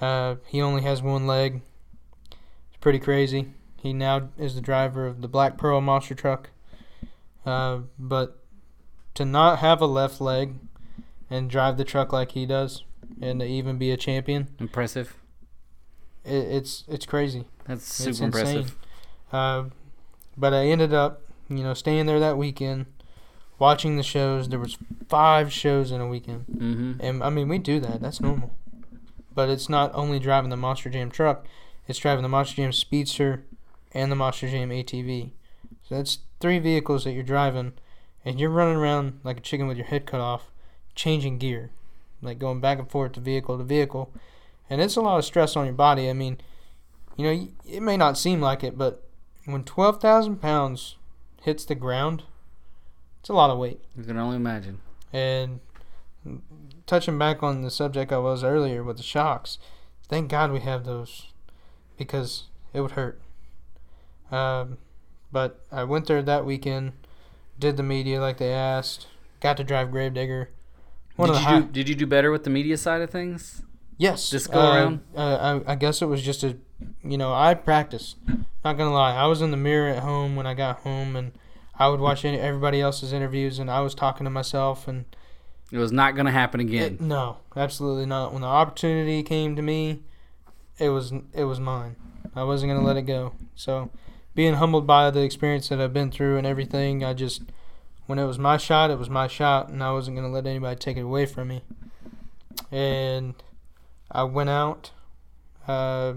[0.00, 1.62] Uh, he only has one leg.
[2.30, 3.52] It's pretty crazy.
[3.80, 6.50] He now is the driver of the Black Pearl monster truck.
[7.44, 8.38] Uh, but
[9.14, 10.54] to not have a left leg
[11.30, 12.84] and drive the truck like he does,
[13.20, 15.16] and to even be a champion, Impressive.
[16.24, 17.44] It, it's it's crazy.
[17.66, 18.46] That's It's super insane.
[18.58, 18.76] impressive.
[19.32, 19.64] Uh,
[20.36, 22.86] but I ended up, you know, staying there that weekend,
[23.58, 24.48] watching the shows.
[24.48, 24.76] There was
[25.08, 26.92] five shows in a weekend, Mm-hmm.
[27.00, 28.00] and I mean we do that.
[28.00, 28.54] That's normal.
[29.34, 31.46] But it's not only driving the Monster Jam truck;
[31.88, 33.44] it's driving the Monster Jam Speedster
[33.92, 35.30] and the Monster Jam ATV.
[35.88, 37.72] So that's three vehicles that you're driving,
[38.24, 40.50] and you're running around like a chicken with your head cut off,
[40.94, 41.70] changing gear,
[42.22, 44.12] like going back and forth to vehicle to vehicle,
[44.70, 46.08] and it's a lot of stress on your body.
[46.08, 46.38] I mean,
[47.16, 49.02] you know, it may not seem like it, but
[49.44, 50.96] when twelve thousand pounds
[51.42, 52.22] hits the ground,
[53.20, 53.80] it's a lot of weight.
[53.96, 54.80] You can only imagine.
[55.12, 55.60] And
[56.86, 59.58] touching back on the subject I was earlier with the shocks,
[60.08, 61.28] thank God we have those
[61.98, 63.20] because it would hurt.
[64.30, 64.78] Um,
[65.30, 66.92] but I went there that weekend,
[67.58, 69.06] did the media like they asked,
[69.40, 70.50] got to drive Gravedigger.
[71.16, 71.64] One Did of you the do?
[71.66, 73.62] high- Did you do better with the media side of things?
[73.96, 74.30] Yes.
[74.30, 75.00] Just go uh, around?
[75.16, 76.56] Uh, I, I guess it was just a,
[77.02, 78.16] you know, I practiced.
[78.64, 81.32] Not gonna lie, I was in the mirror at home when I got home, and
[81.78, 85.04] I would watch any, everybody else's interviews, and I was talking to myself, and
[85.70, 86.94] It was not going to happen again.
[86.94, 88.32] it, no, absolutely not.
[88.32, 90.00] When the opportunity came to me,
[90.78, 91.96] it was it was mine.
[92.34, 93.34] I wasn't gonna let it go.
[93.54, 93.90] So,
[94.34, 97.42] being humbled by the experience that I've been through and everything, I just,
[98.06, 100.76] when it was my shot, it was my shot, and I wasn't gonna let anybody
[100.76, 101.62] take it away from me.
[102.72, 103.34] And
[104.14, 104.92] I went out
[105.66, 106.14] uh,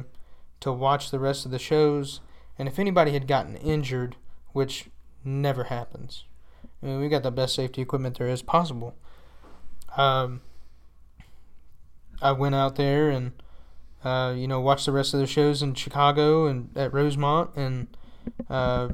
[0.60, 2.22] to watch the rest of the shows,
[2.58, 4.16] and if anybody had gotten injured,
[4.54, 4.90] which
[5.26, 6.26] never happens,
[6.82, 8.96] I mean, we got the best safety equipment there is possible.
[9.96, 10.42] Um,
[12.22, 13.32] I went out there and
[14.04, 17.88] uh, you know watched the rest of the shows in Chicago and at Rosemont, and
[18.50, 18.90] uh,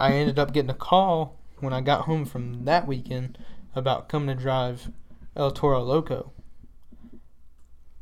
[0.00, 3.38] I ended up getting a call when I got home from that weekend
[3.74, 4.90] about coming to drive
[5.36, 6.33] El Toro Loco.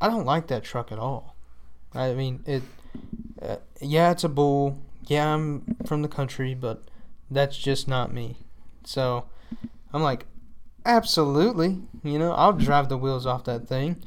[0.03, 1.37] I don't like that truck at all.
[1.95, 2.65] I mean it.
[3.41, 4.79] Uh, yeah, it's a bull.
[5.07, 6.83] Yeah, I'm from the country, but
[7.31, 8.37] that's just not me.
[8.85, 9.27] So
[9.93, 10.27] I'm like,
[10.85, 11.79] absolutely.
[12.03, 14.03] You know, I'll drive the wheels off that thing.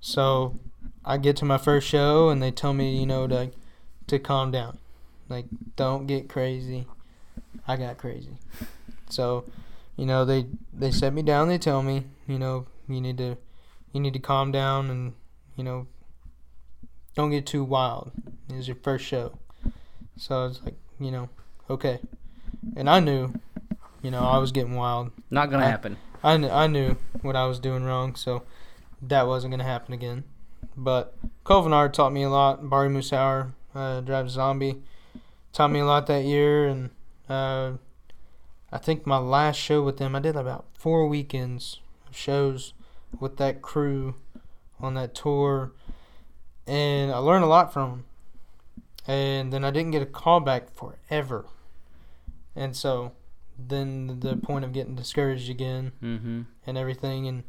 [0.00, 0.56] So
[1.04, 3.50] I get to my first show and they tell me, you know, to
[4.06, 4.78] to calm down.
[5.28, 6.86] Like, don't get crazy.
[7.66, 8.38] I got crazy.
[9.10, 9.46] So,
[9.96, 11.48] you know, they they set me down.
[11.48, 13.36] They tell me, you know, you need to
[13.92, 15.14] you need to calm down and
[15.56, 15.86] you know
[17.14, 18.10] don't get too wild.
[18.48, 19.38] It was your first show,
[20.16, 21.28] so I was like, you know,
[21.70, 22.00] okay.
[22.76, 23.32] And I knew,
[24.02, 25.12] you know, I was getting wild.
[25.30, 25.96] Not gonna happen.
[26.22, 28.42] I knew, I knew what I was doing wrong, so
[29.02, 30.24] that wasn't gonna happen again.
[30.76, 31.14] But
[31.44, 32.68] Kovenard taught me a lot.
[32.68, 34.82] Bari Musawwir, uh, Drive Zombie,
[35.52, 36.90] taught me a lot that year, and
[37.28, 37.72] uh,
[38.72, 42.72] I think my last show with them, I did about four weekends of shows
[43.20, 44.16] with that crew
[44.80, 45.72] on that tour,
[46.66, 48.04] and I learned a lot from them.
[49.06, 51.44] And then I didn't get a call back forever,
[52.56, 53.12] and so
[53.58, 56.42] then the point of getting discouraged again Mm-hmm.
[56.66, 57.44] and everything and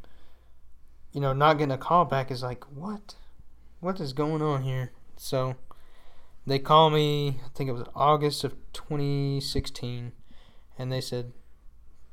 [1.14, 3.16] you know not getting a call back is like what
[3.80, 5.56] what is going on here so
[6.46, 10.12] they call me i think it was august of 2016
[10.78, 11.32] and they said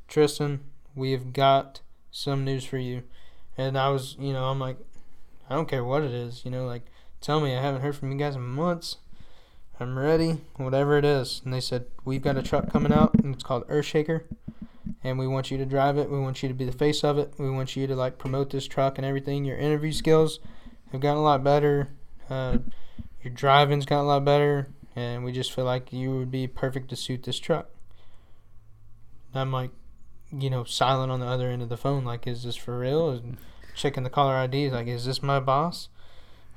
[0.09, 0.61] tristan
[0.95, 3.03] we have got some news for you
[3.59, 4.79] and i was you know i'm like
[5.53, 6.83] i don't care what it is you know like
[7.21, 8.97] tell me i haven't heard from you guys in months
[9.79, 13.35] i'm ready whatever it is and they said we've got a truck coming out and
[13.35, 14.23] it's called earthshaker
[15.05, 16.11] and we want you to drive it.
[16.11, 17.35] We want you to be the face of it.
[17.39, 19.45] We want you to like promote this truck and everything.
[19.45, 20.39] Your interview skills
[20.91, 21.91] have gotten a lot better.
[22.31, 22.59] Uh,
[23.23, 26.89] your driving's gotten a lot better, and we just feel like you would be perfect
[26.91, 27.69] to suit this truck.
[29.35, 29.71] I'm like,
[30.31, 32.05] you know, silent on the other end of the phone.
[32.05, 33.11] Like, is this for real?
[33.11, 33.39] And
[33.75, 34.71] checking the caller ID.
[34.71, 35.89] Like, is this my boss?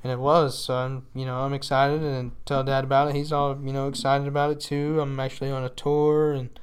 [0.02, 0.58] And it was.
[0.58, 3.16] So I'm, you know, I'm excited and tell Dad about it.
[3.16, 5.00] He's all, you know, excited about it too.
[5.00, 6.60] I'm actually on a tour and.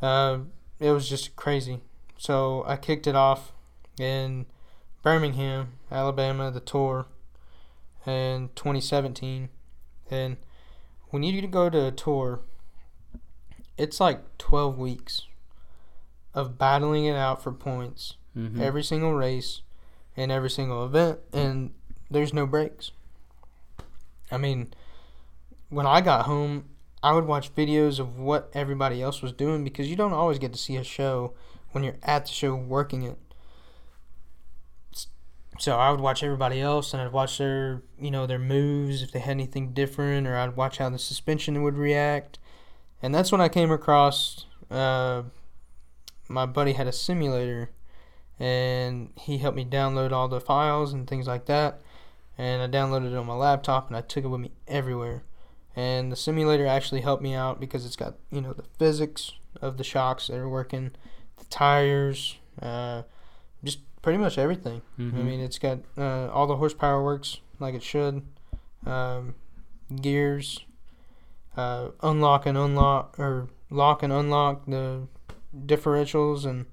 [0.00, 0.38] Uh,
[0.82, 1.80] it was just crazy.
[2.18, 3.52] So I kicked it off
[4.00, 4.46] in
[5.02, 7.06] Birmingham, Alabama, the tour
[8.04, 9.48] in 2017.
[10.10, 10.36] And
[11.10, 12.40] when you go to a tour,
[13.78, 15.22] it's like 12 weeks
[16.34, 18.62] of battling it out for points Mm-hmm.
[18.62, 19.60] every single race
[20.16, 21.72] and every single event, and
[22.10, 22.90] there's no breaks.
[24.30, 24.72] I mean,
[25.68, 26.64] when I got home,
[27.02, 30.52] I would watch videos of what everybody else was doing because you don't always get
[30.52, 31.34] to see a show
[31.72, 33.18] when you're at the show working it.
[35.58, 39.12] So I would watch everybody else and I'd watch their, you know, their moves if
[39.12, 42.38] they had anything different, or I'd watch how the suspension would react.
[43.02, 44.46] And that's when I came across.
[44.70, 45.24] Uh,
[46.28, 47.70] my buddy had a simulator,
[48.42, 51.80] and he helped me download all the files and things like that.
[52.36, 55.22] And I downloaded it on my laptop, and I took it with me everywhere
[55.74, 59.76] and the simulator actually helped me out because it's got you know the physics of
[59.76, 60.92] the shocks that are working,
[61.38, 63.02] the tires, uh,
[63.62, 64.82] just pretty much everything.
[64.98, 65.18] Mm-hmm.
[65.18, 68.22] I mean, it's got uh, all the horsepower works like it should,
[68.86, 69.34] um,
[70.00, 70.64] gears,
[71.56, 75.06] uh, unlock and unlock or lock and unlock the
[75.66, 76.66] differentials and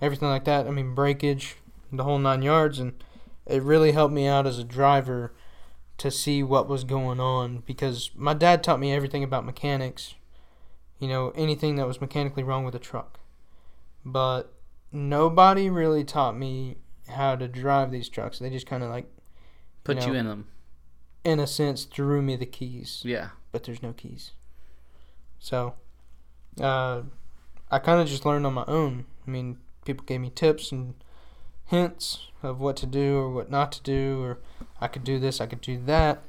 [0.00, 0.66] everything like that.
[0.66, 1.56] I mean, breakage,
[1.92, 2.94] the whole nine yards, and
[3.46, 5.34] it really helped me out as a driver
[5.98, 10.14] to see what was going on because my dad taught me everything about mechanics.
[10.98, 13.18] You know, anything that was mechanically wrong with a truck.
[14.04, 14.52] But
[14.92, 16.76] nobody really taught me
[17.08, 18.38] how to drive these trucks.
[18.38, 19.06] They just kind of like,
[19.82, 20.46] Put you you, in them.
[21.24, 23.30] in a sense, threw me the keys, Yeah.
[23.52, 24.32] but there's no keys.
[25.38, 25.74] So,
[26.60, 27.02] uh,
[27.70, 29.04] I kind of just learned on my own.
[29.26, 30.94] I mean, people gave me tips and
[31.66, 34.38] hints of what to do or what not to do, or
[34.80, 36.22] I could do this, I could do that.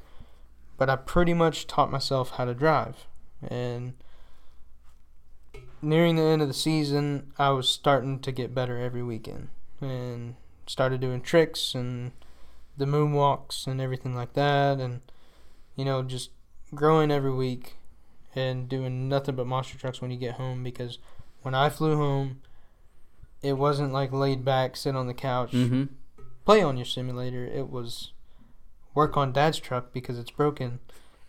[0.77, 3.07] But I pretty much taught myself how to drive.
[3.47, 3.93] And
[5.81, 10.35] nearing the end of the season, I was starting to get better every weekend and
[10.67, 12.11] started doing tricks and
[12.77, 14.79] the moonwalks and everything like that.
[14.79, 15.01] And,
[15.75, 16.31] you know, just
[16.73, 17.75] growing every week
[18.35, 20.97] and doing nothing but monster trucks when you get home because
[21.41, 22.41] when I flew home,
[23.45, 25.83] it wasn't like laid back, sit on the couch, Mm-hmm.
[26.45, 27.45] play on your simulator.
[27.45, 28.11] It was
[28.93, 30.79] work on dad's truck because it's broken.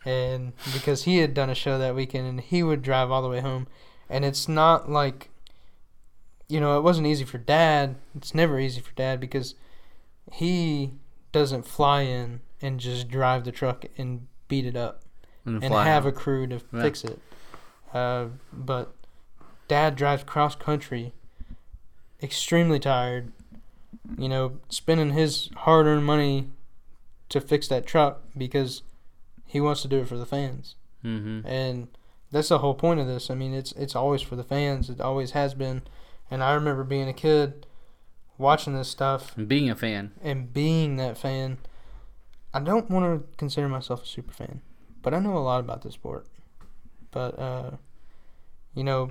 [0.04, 3.28] And because he had done a show that weekend and he would drive all the
[3.28, 3.66] way home.
[4.08, 5.30] And it's not like,
[6.48, 7.96] you know, it wasn't easy for dad.
[8.16, 9.56] It's never easy for dad because
[10.32, 10.92] he
[11.32, 15.02] doesn't fly in and just drive the truck and beat it up
[15.44, 16.10] And, and have out.
[16.10, 16.82] a crew to Yeah.
[16.82, 17.18] fix it.
[17.92, 18.94] Uh, but
[19.66, 21.12] dad drives cross country,
[22.22, 23.32] extremely tired.
[24.18, 26.50] You know, spending his hard earned money
[27.28, 28.82] to fix that truck because
[29.46, 30.76] he wants to do it for the fans.
[31.04, 31.46] Mm-hmm.
[31.46, 31.88] And
[32.30, 33.30] that's the whole point of this.
[33.30, 34.88] I mean, it's it's always for the fans.
[34.90, 35.82] It always has been.
[36.30, 37.66] And I remember being a kid
[38.38, 40.12] watching this stuff And being a fan.
[40.22, 41.58] and being that fan.
[42.54, 44.62] I don't want to consider myself a super fan,
[45.02, 46.26] but I know a lot about this sport.
[47.10, 47.70] But uh,
[48.74, 49.10] you know,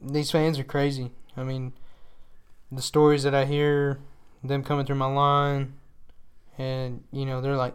[0.00, 1.10] these fans are crazy.
[1.36, 1.72] I mean,
[2.74, 4.00] the stories that I hear,
[4.42, 5.74] them coming through my line,
[6.58, 7.74] and you know, they're like,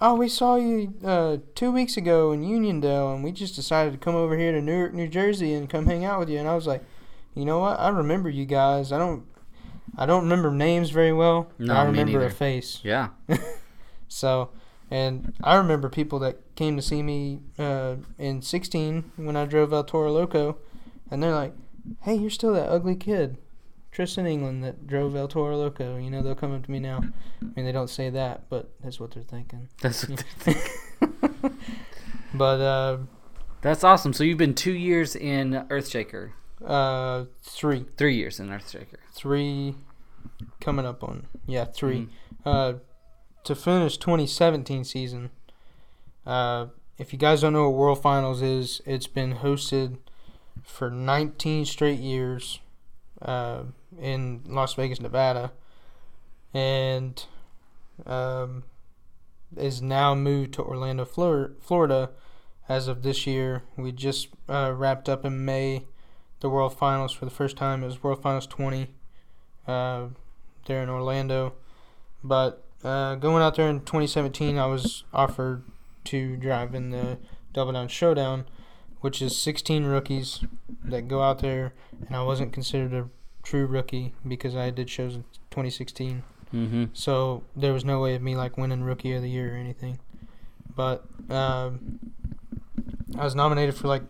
[0.00, 3.98] "Oh, we saw you uh, two weeks ago in Uniondale, and we just decided to
[3.98, 6.54] come over here to Newark, New Jersey, and come hang out with you." And I
[6.54, 6.84] was like,
[7.34, 7.78] "You know what?
[7.78, 8.92] I remember you guys.
[8.92, 9.24] I don't,
[9.96, 11.50] I don't remember names very well.
[11.58, 12.80] No, I remember a face.
[12.82, 13.08] Yeah.
[14.08, 14.50] So,
[14.90, 19.72] and I remember people that came to see me uh, in 16 when I drove
[19.72, 20.58] El Toro Loco,
[21.10, 21.54] and they're like,
[22.02, 23.36] "Hey, you're still that ugly kid,
[23.96, 26.98] Tristan England that drove El Toro Loco." You know, they'll come up to me now.
[27.42, 29.70] I mean, they don't say that, but that's what they're thinking.
[29.80, 31.58] That's what they're thinking.
[32.34, 32.98] But uh,
[33.62, 34.12] That's awesome.
[34.12, 36.32] So you've been two years in Earthshaker,
[36.62, 38.98] uh, three, three years in Earthshaker.
[39.14, 39.74] three,
[40.60, 42.08] coming up on yeah, 3 Mhm.
[42.44, 42.74] Uh,
[43.44, 45.30] to finish 2017 season.
[46.26, 46.66] Uh,
[46.98, 49.96] if you guys don't know what World Finals is, it's been hosted
[50.62, 52.58] for 19 straight years
[53.22, 53.62] uh,
[54.00, 55.52] in Las Vegas, Nevada,
[56.52, 57.24] and
[58.04, 58.64] um,
[59.56, 62.10] is now moved to Orlando, Florida,
[62.68, 63.62] as of this year.
[63.76, 65.84] We just uh, wrapped up in May
[66.40, 67.82] the World Finals for the first time.
[67.82, 68.88] It was World Finals 20
[69.66, 70.06] uh,
[70.66, 71.54] there in Orlando,
[72.22, 75.64] but uh, going out there in 2017, I was offered
[76.04, 77.18] to drive in the
[77.52, 78.46] Double Down Showdown,
[79.06, 80.40] which is 16 rookies
[80.84, 81.74] that go out there,
[82.08, 83.08] and I wasn't considered a
[83.44, 86.24] true rookie because I did shows in 2016.
[86.52, 86.84] Mm-hmm.
[86.92, 90.00] So there was no way of me like winning Rookie of the Year or anything.
[90.74, 92.00] But um,
[93.16, 94.02] I was nominated for like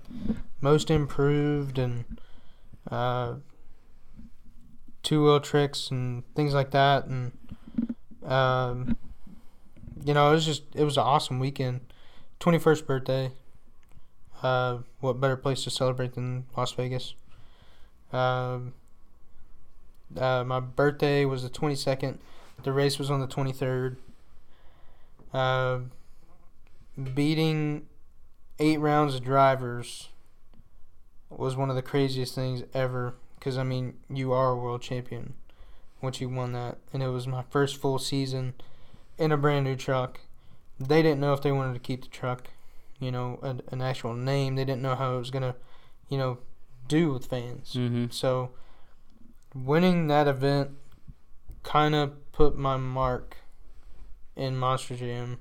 [0.62, 2.06] Most Improved and
[2.90, 3.34] uh,
[5.02, 7.04] Two Wheel Tricks and things like that.
[7.04, 7.32] And
[8.24, 8.96] um,
[10.06, 11.80] you know, it was just it was an awesome weekend.
[12.40, 13.32] Twenty first birthday.
[14.42, 17.14] Uh, what better place to celebrate than Las Vegas?
[18.12, 18.74] Um,
[20.16, 22.18] uh, my birthday was the twenty second.
[22.62, 23.96] The race was on the 23rd.
[25.32, 25.80] Uh,
[27.14, 27.86] beating
[28.58, 30.08] eight rounds of drivers
[31.28, 33.14] was one of the craziest things ever.
[33.38, 35.34] Because, I mean, you are a world champion
[36.00, 36.78] once you won that.
[36.92, 38.54] And it was my first full season
[39.18, 40.20] in a brand new truck.
[40.80, 42.48] They didn't know if they wanted to keep the truck,
[42.98, 44.56] you know, an, an actual name.
[44.56, 45.54] They didn't know how it was going to,
[46.08, 46.38] you know,
[46.88, 47.74] do with fans.
[47.74, 48.06] Mm-hmm.
[48.10, 48.50] So,
[49.54, 50.70] winning that event
[51.62, 53.36] kind of put my mark
[54.36, 55.38] in Monster Jam.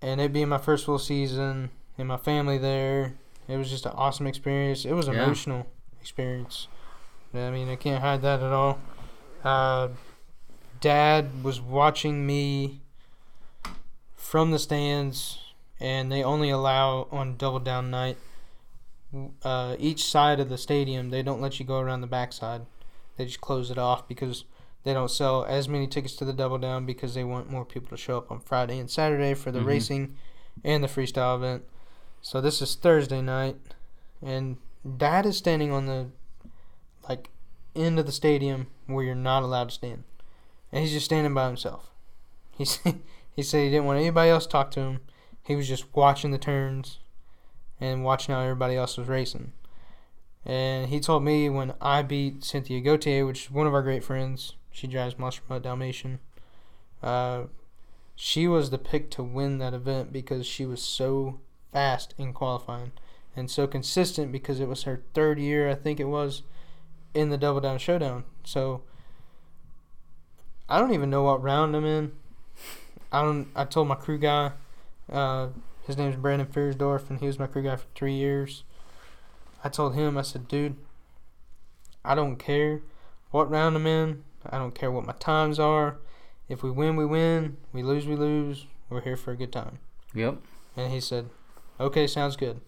[0.00, 3.14] And it being my first full season and my family there,
[3.48, 4.84] it was just an awesome experience.
[4.84, 5.24] It was an Yeah.
[5.24, 5.66] emotional
[6.00, 6.68] experience.
[7.34, 8.78] I mean, I can't hide that at all.
[9.42, 9.88] Uh,
[10.80, 12.80] Dad was watching me
[14.14, 15.38] from the stands,
[15.84, 18.16] and they only allow on double down night
[19.42, 21.10] uh, each side of the stadium.
[21.10, 22.62] They don't let you go around the backside.
[23.18, 24.44] They just close it off because
[24.84, 27.88] they don't sell as many tickets to the double down because they want more people
[27.90, 29.66] to show up on Friday and Saturday for the Mhm.
[29.66, 30.16] racing
[30.64, 31.64] and the freestyle event.
[32.22, 33.56] So this is Thursday night,
[34.22, 34.56] and
[34.96, 36.06] Dad is standing on the
[37.08, 37.28] like
[37.76, 40.04] end of the stadium where you're not allowed to stand,
[40.72, 41.90] and he's just standing by himself.
[42.56, 43.00] He said
[43.36, 45.00] he said he didn't want anybody else to talk to him.
[45.44, 46.98] He was just watching the turns
[47.80, 49.52] and watching how everybody else was racing.
[50.44, 54.04] And he told me when I beat Cynthia Gauthier, which is one of our great
[54.04, 56.18] friends, she drives Monster Mutt Dalmatian.
[57.02, 57.44] Uh,
[58.16, 61.40] she was the pick to win that event because she was so
[61.72, 62.92] fast in qualifying
[63.36, 66.42] and so consistent because it was her third year, I think it was,
[67.12, 68.24] in the Double Down Showdown.
[68.44, 68.82] So
[70.68, 72.12] I don't even know what round I'm in.
[73.12, 73.48] I don't.
[73.54, 74.52] I told my crew guy,
[75.10, 75.48] uh,
[75.86, 78.64] his name's Brandon Fiersdorf, and he was my crew guy for three years.
[79.62, 80.76] I told him, I said, dude,
[82.04, 82.82] I don't care
[83.30, 84.24] what round I'm in.
[84.46, 85.96] I don't care what my times are.
[86.48, 87.56] If we win, we win.
[87.72, 88.66] We lose, we lose.
[88.90, 89.78] We're here for a good time.
[90.14, 90.36] Yep.
[90.76, 91.30] And he said,
[91.80, 92.60] okay, sounds good.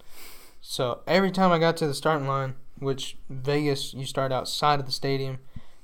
[0.60, 4.86] So every time I got to the starting line, which Vegas, you start outside of
[4.86, 5.38] the stadium,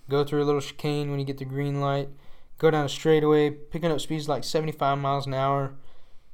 [0.09, 2.09] go through a little chicane when you get the green light,
[2.59, 5.75] go down a straightaway, picking up speeds like 75 miles an hour.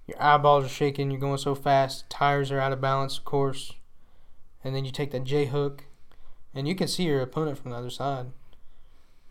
[0.08, 3.74] Your eyeballs are shaking, you're going so fast, tires are out of balance, of course.
[4.64, 5.84] And then you take that J hook,
[6.54, 8.28] and you can see your opponent from the other side.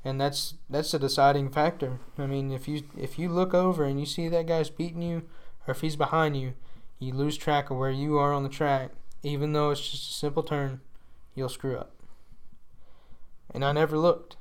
[0.06, 2.00] And that's that's a deciding factor.
[2.18, 5.24] I mean, if you if you look over and you see that guy's beating you,
[5.68, 6.54] or if he's behind you,
[7.00, 8.92] you lose track of where you are on the track.
[9.24, 10.80] Even though it's just a simple turn,
[11.34, 11.92] you'll screw up.
[13.52, 14.38] And I never looked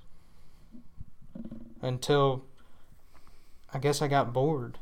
[1.81, 2.45] until
[3.73, 4.79] I guess I got bored.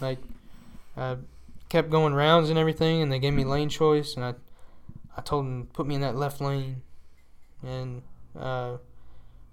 [0.00, 0.18] Like,
[0.96, 1.16] uh,
[1.68, 4.34] kept going rounds and everything, and they gave me lane choice, and I
[5.16, 6.82] I told them put me in that left lane,
[7.62, 8.02] and
[8.38, 8.78] uh,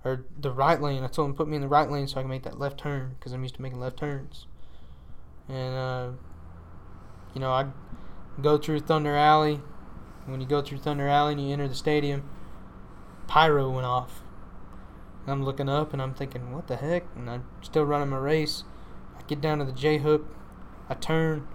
[0.03, 1.03] or the right lane.
[1.03, 2.79] I told them put me in the right lane so I can make that left
[2.79, 4.47] turn because I'm used to making left turns.
[5.47, 6.09] And uh,
[7.33, 7.67] you know, I
[8.41, 9.61] go through Thunder Alley.
[10.25, 12.29] When you go through Thunder Alley and you enter the stadium,
[13.27, 14.21] pyro went off.
[15.27, 17.03] I'm looking up and I'm thinking, what the heck?
[17.15, 18.63] And I'm still running my race.
[19.17, 20.35] I get down to the J hook.
[20.91, 21.47] I turn.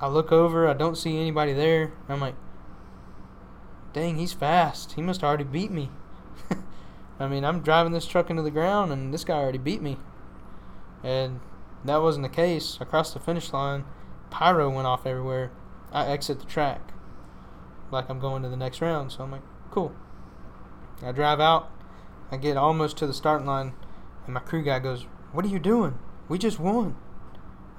[0.00, 0.66] I look over.
[0.66, 1.92] I don't see anybody there.
[2.08, 2.34] I'm like,
[3.92, 4.92] dang, he's fast.
[4.92, 5.90] He must already beat me.
[7.20, 9.98] I mean, I'm driving this truck into the ground and this guy already beat me.
[11.04, 11.38] And
[11.84, 12.78] that wasn't the case.
[12.80, 13.84] I crossed the finish line.
[14.30, 15.52] Pyro went off everywhere.
[15.92, 16.92] I exit the track
[17.92, 19.12] like I'm going to the next round.
[19.12, 19.92] So I'm like, cool.
[21.02, 21.70] I drive out.
[22.32, 23.74] I get almost to the starting line,
[24.24, 25.98] and my crew guy goes, "What are you doing?
[26.28, 26.96] We just won."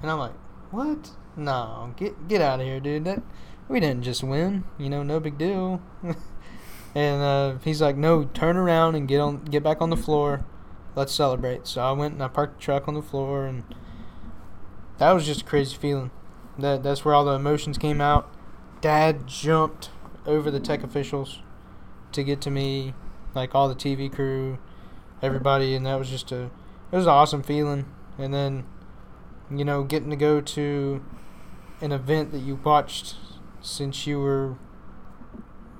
[0.02, 0.34] And I'm like,
[0.72, 1.10] "What?
[1.36, 3.04] No, get get out of here, dude.
[3.04, 3.22] That
[3.68, 4.64] we didn't just win.
[4.78, 5.80] You know, no big deal."
[6.94, 10.44] and uh, he's like, "No, turn around and get on, get back on the floor.
[10.96, 13.62] Let's celebrate." So I went and I parked the truck on the floor, and
[14.98, 16.10] that was just a crazy feeling.
[16.58, 18.28] That that's where all the emotions came out.
[18.80, 19.90] Dad jumped
[20.26, 21.38] over the tech officials
[22.12, 22.94] to get to me,
[23.34, 24.58] like all the TV crew,
[25.22, 26.50] everybody, and that was just a
[26.92, 27.86] it was an awesome feeling.
[28.18, 28.64] And then,
[29.58, 31.04] you know, getting to go to
[31.80, 33.16] an event that you watched
[33.60, 34.56] since you were,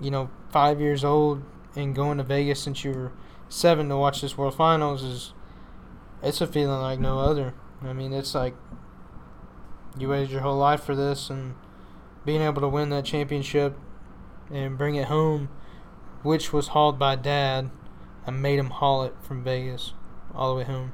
[0.01, 1.43] you know, five years old,
[1.75, 3.13] and going to Vegas since you were
[3.49, 5.33] seven to watch this World Finals is
[6.23, 7.55] it's a feeling like no other.
[7.83, 8.55] I mean, it's like
[9.99, 11.55] you waited your whole life for this, and
[12.25, 13.77] being able to win that championship
[14.51, 15.49] and bring it home,
[16.23, 17.71] which was hauled by Dad.
[18.27, 19.95] I made him haul it from Vegas
[20.35, 20.93] all the way home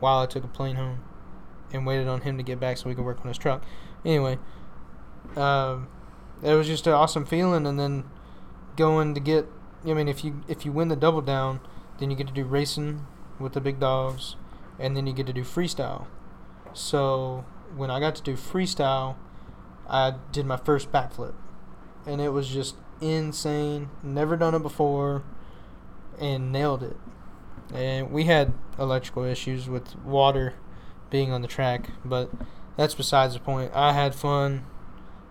[0.00, 1.00] while I took a plane home
[1.74, 3.62] and waited on him to get back so we could work on his truck.
[4.04, 4.38] Anyway,
[5.36, 5.88] um,
[6.42, 8.04] it was just an awesome feeling, and then
[8.76, 9.46] going to get.
[9.86, 11.60] I mean, if you if you win the double down,
[11.98, 13.06] then you get to do racing
[13.38, 14.36] with the big dogs,
[14.78, 16.06] and then you get to do freestyle.
[16.72, 17.44] So
[17.76, 19.16] when I got to do freestyle,
[19.88, 21.34] I did my first backflip,
[22.06, 23.90] and it was just insane.
[24.02, 25.22] Never done it before,
[26.18, 26.96] and nailed it.
[27.72, 30.54] And we had electrical issues with water
[31.14, 32.28] being on the track, but
[32.76, 33.70] that's besides the point.
[33.72, 34.64] I had fun,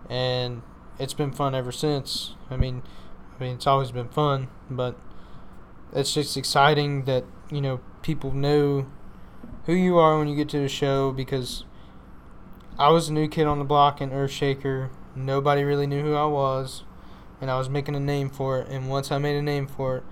[0.10, 0.62] and
[0.98, 2.36] it's been fun ever since.
[2.50, 2.84] I mean,
[3.36, 4.98] I mean it's always been fun, but
[5.92, 8.88] it's just exciting that you know people know
[9.66, 11.66] who you are when you get to the show because
[12.80, 14.90] I was a new kid on the block in Earthshaker.
[15.18, 16.86] Nobody really knew who I was
[17.42, 18.70] and I was making a name for it.
[18.70, 20.04] And once I made a name for it,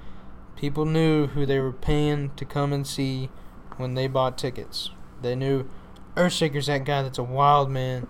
[0.57, 3.29] people knew who they were paying to come and see
[3.77, 4.89] when they bought tickets.
[5.21, 5.69] They knew
[6.15, 8.07] Earthshaker's that guy that's a wild man.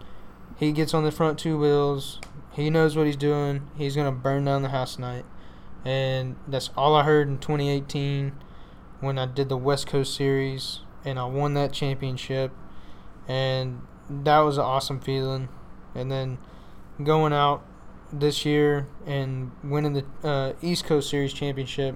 [0.58, 2.20] He gets on the front two wheels.
[2.54, 3.68] He knows what he's doing.
[3.78, 5.26] He's gonna burn down the house tonight.
[5.84, 8.34] And that's all I heard in 2018
[9.00, 12.52] when I did the West Coast Series and I won that championship.
[13.28, 15.50] And that was an awesome feeling.
[15.96, 16.38] And then
[17.04, 17.66] going out
[18.12, 21.96] this year and winning the uh, East Coast Series championship.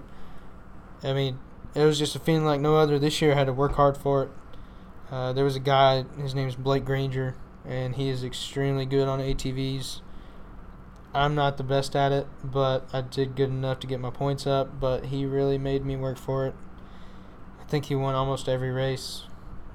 [1.03, 1.39] I mean,
[1.75, 2.97] it was just a feeling like no other.
[2.97, 4.29] This year, I had to work hard for it.
[5.11, 7.35] Uh, there was a guy, his name is Blake Granger,
[7.65, 10.01] and he is extremely good on ATVs.
[11.13, 14.45] I'm not the best at it, but I did good enough to get my points
[14.45, 16.55] up, but he really made me work for it.
[17.61, 19.23] I think he won almost every race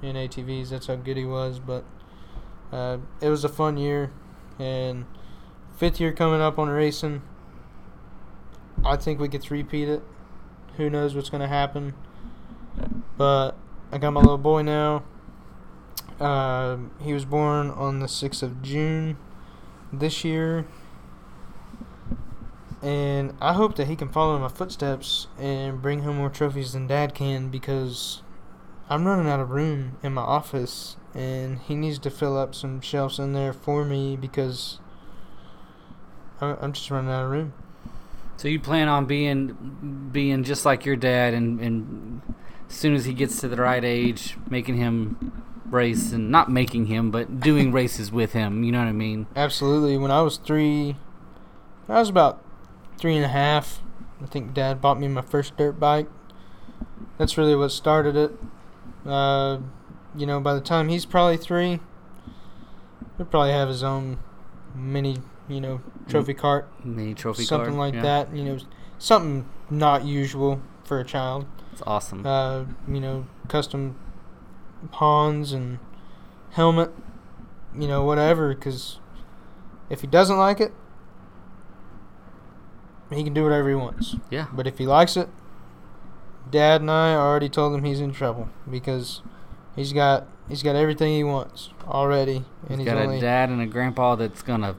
[0.01, 0.69] in ATVs.
[0.69, 1.83] That's how good he was, but
[2.71, 4.11] uh, it was a fun year,
[4.59, 5.05] and–
[5.81, 7.23] fifth year coming up on racing.
[8.85, 10.03] I think we could repeat it.
[10.77, 11.95] Who knows what's going to happen?
[13.17, 13.53] But
[13.91, 15.03] I got my little boy now.
[16.21, 19.17] Uh, he was born on the 6th of June
[19.91, 20.67] this year.
[22.83, 26.73] And I hope that he can follow in my footsteps and bring home more trophies
[26.73, 28.21] than dad can because
[28.87, 32.81] I'm running out of room in my office and he needs to fill up some
[32.81, 34.79] shelves in there for me because
[36.39, 37.53] I'm just running out of room.
[38.37, 42.21] So you plan on being being just like your dad, and, and
[42.67, 46.87] as soon as he gets to the right age, making him race and not making
[46.87, 48.63] him, but doing races with him.
[48.63, 49.27] You know what I mean?
[49.35, 49.97] Absolutely.
[49.97, 50.95] When I was three,
[51.87, 52.43] I was about
[52.97, 53.81] three and a half.
[54.21, 56.07] I think Dad bought me my first dirt bike.
[57.17, 58.31] That's really what started it.
[59.05, 59.59] Uh,
[60.15, 61.79] you know, by the time he's probably three,
[63.17, 64.19] he'll probably have his own
[64.75, 65.17] mini
[65.51, 68.01] you know, trophy cart, mini trophy something card, like yeah.
[68.01, 68.35] that.
[68.35, 68.59] You know,
[68.97, 71.45] something not usual for a child.
[71.73, 72.25] It's awesome.
[72.25, 73.97] Uh, you know, custom
[74.91, 75.79] pawns and
[76.51, 76.91] helmet,
[77.77, 78.53] you know, whatever.
[78.53, 78.99] Because
[79.89, 80.73] If he doesn't like it,
[83.11, 84.15] he can do whatever he wants.
[84.29, 84.47] Yeah.
[84.53, 85.29] But if he likes it,
[86.49, 89.21] Dad and I already told him he's in trouble because
[89.75, 93.61] he's got he's got everything he wants already, and He's he's, got a dad and
[93.61, 94.75] a grandpa that's gonna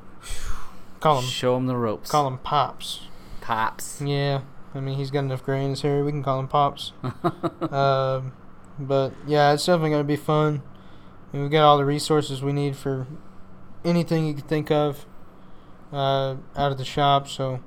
[1.01, 2.11] call him show him the ropes.
[2.11, 3.03] call him pops.
[3.41, 4.01] pops.
[4.03, 4.43] Yeah,
[4.75, 6.05] I mean he's got enough gray in his hair.
[6.05, 6.93] We can call him pops.
[7.71, 8.33] um,
[8.79, 10.63] but yeah, it's definitely gonna be fun.
[11.33, 13.07] I mean, we got all the resources we need for
[13.85, 15.07] anything you could think of
[15.93, 17.29] uh, out of the shop.
[17.29, 17.61] So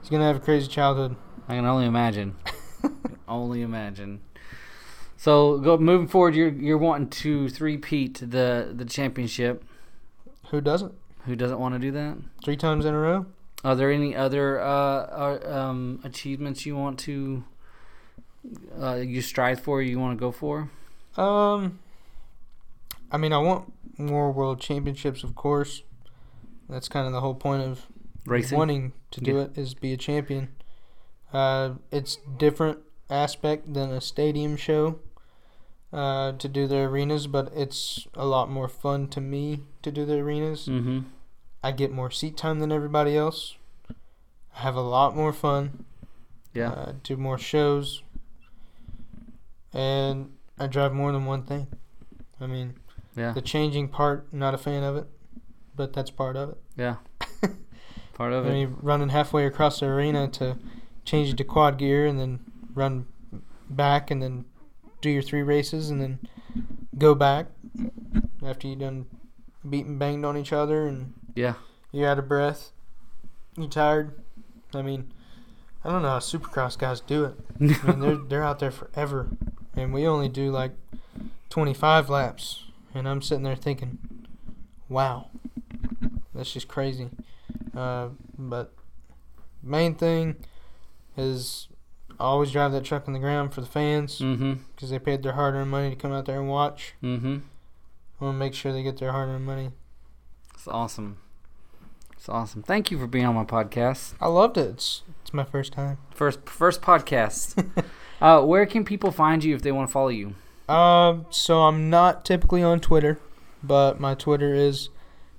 [0.00, 1.16] he's gonna have a crazy childhood.
[1.48, 2.36] I can only imagine.
[3.28, 4.20] only imagine.
[5.16, 6.34] So go moving forward.
[6.34, 9.64] You're you're wanting to three-peat the the championship.
[10.50, 10.94] Who doesn't?
[11.26, 12.16] Who doesn't want to do that?
[12.44, 13.26] Three times in a row.
[13.64, 17.44] Are there any other uh, uh, um, achievements you want to
[18.80, 19.82] uh, you strive for?
[19.82, 20.70] You want to go for?
[21.16, 21.78] Um,
[23.10, 25.82] I mean, I want more world championships, of course.
[26.68, 27.86] That's kind of the whole point of
[28.26, 28.58] Racing.
[28.58, 29.42] wanting to do Yeah.
[29.44, 30.48] it is be a champion.
[31.32, 32.78] Uh, it's different
[33.10, 34.98] aspect than a stadium show
[35.92, 40.04] uh, to do the arenas, but it's a lot more fun to me to do
[40.04, 40.66] the arenas.
[40.68, 41.00] Mm-hmm.
[41.62, 43.56] I get more seat time than everybody else.
[44.54, 45.84] I have a lot more fun.
[46.54, 46.70] Yeah.
[46.70, 48.02] Uh, do more shows,
[49.72, 51.66] and I drive more than one thing.
[52.40, 52.74] I mean,
[53.16, 53.32] yeah.
[53.32, 55.06] the changing part, not a fan of it,
[55.74, 56.58] but that's part of it.
[56.76, 56.96] Yeah.
[58.14, 58.52] Part of I it.
[58.52, 60.58] mean, running halfway across the arena to
[61.04, 62.40] change it to quad gear and then
[62.74, 63.06] run
[63.70, 64.44] back and then
[65.00, 66.18] do your three races and then
[66.98, 67.46] go back
[68.44, 69.06] after you done
[69.68, 71.54] beat and banged on each other and Yeah.
[71.92, 72.72] you're out of breath,
[73.56, 74.20] you're tired.
[74.74, 75.12] I mean,
[75.84, 77.34] I don't know how supercross guys do it.
[77.60, 79.28] I mean, they're they're out there forever,
[79.78, 80.72] and we only do like
[81.50, 82.64] 25 laps,
[82.94, 83.98] and I'm sitting there thinking,
[84.88, 85.30] wow,
[86.34, 87.08] that's just crazy.
[87.76, 88.72] Uh, but
[89.62, 90.36] main thing
[91.16, 91.68] is
[92.18, 94.54] I always drive that truck on the ground for the fans mm-hmm.
[94.74, 96.94] because they paid their hard-earned money to come out there and watch.
[97.02, 97.38] Mm-hmm.
[98.20, 99.70] I want to make sure they get their hard-earned money.
[100.54, 101.18] It's awesome.
[102.18, 102.64] It's awesome.
[102.64, 104.14] Thank you for being on my podcast.
[104.20, 104.70] I loved it.
[104.70, 105.98] It's it's my first time.
[106.10, 107.64] First first podcast.
[108.20, 110.34] uh, where can people find you if they want to follow you?
[110.68, 113.20] Um, so I'm not typically on Twitter,
[113.62, 114.88] but my Twitter is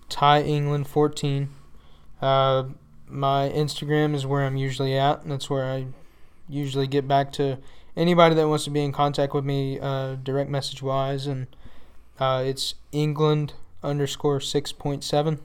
[0.08, 1.50] Ty England 14.
[2.22, 2.64] Uh,
[3.10, 5.88] my Instagram is where I'm usually at, and that's where I
[6.48, 7.58] usually get back to
[7.98, 11.48] anybody that wants to be in contact with me, uh, direct message wise, and
[12.20, 13.52] uh, it's England
[13.84, 15.40] underscore six point seven.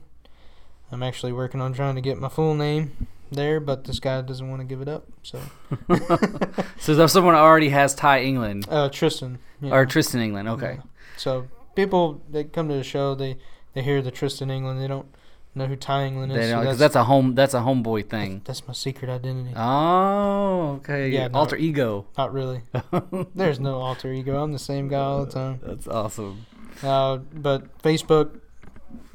[0.95, 4.49] I'm actually working on trying to get my full name there, but this guy doesn't
[4.49, 5.05] want to give it up.
[5.23, 5.41] So,
[6.79, 9.39] So someone already has Ty England uh, Tristan.
[9.59, 9.73] yeah.
[9.73, 10.47] or Tristan England.
[10.47, 10.75] Okay.
[10.77, 10.83] Yeah.
[11.17, 13.35] So people that come to the show, they
[13.73, 14.79] they hear the Tristan England.
[14.79, 15.07] They don't
[15.53, 16.37] know who Ty England is.
[16.37, 18.41] They so know because that's, that's a home that's a homeboy thing.
[18.45, 19.51] that's my secret identity.
[19.53, 21.09] Oh, okay.
[21.09, 21.27] Yeah.
[21.33, 22.05] Alter ego.
[22.17, 22.61] Not really.
[23.35, 24.41] There's no alter ego.
[24.41, 25.59] I'm the same guy all the time.
[25.61, 26.45] That's awesome.
[26.81, 28.39] Uh, but Facebook,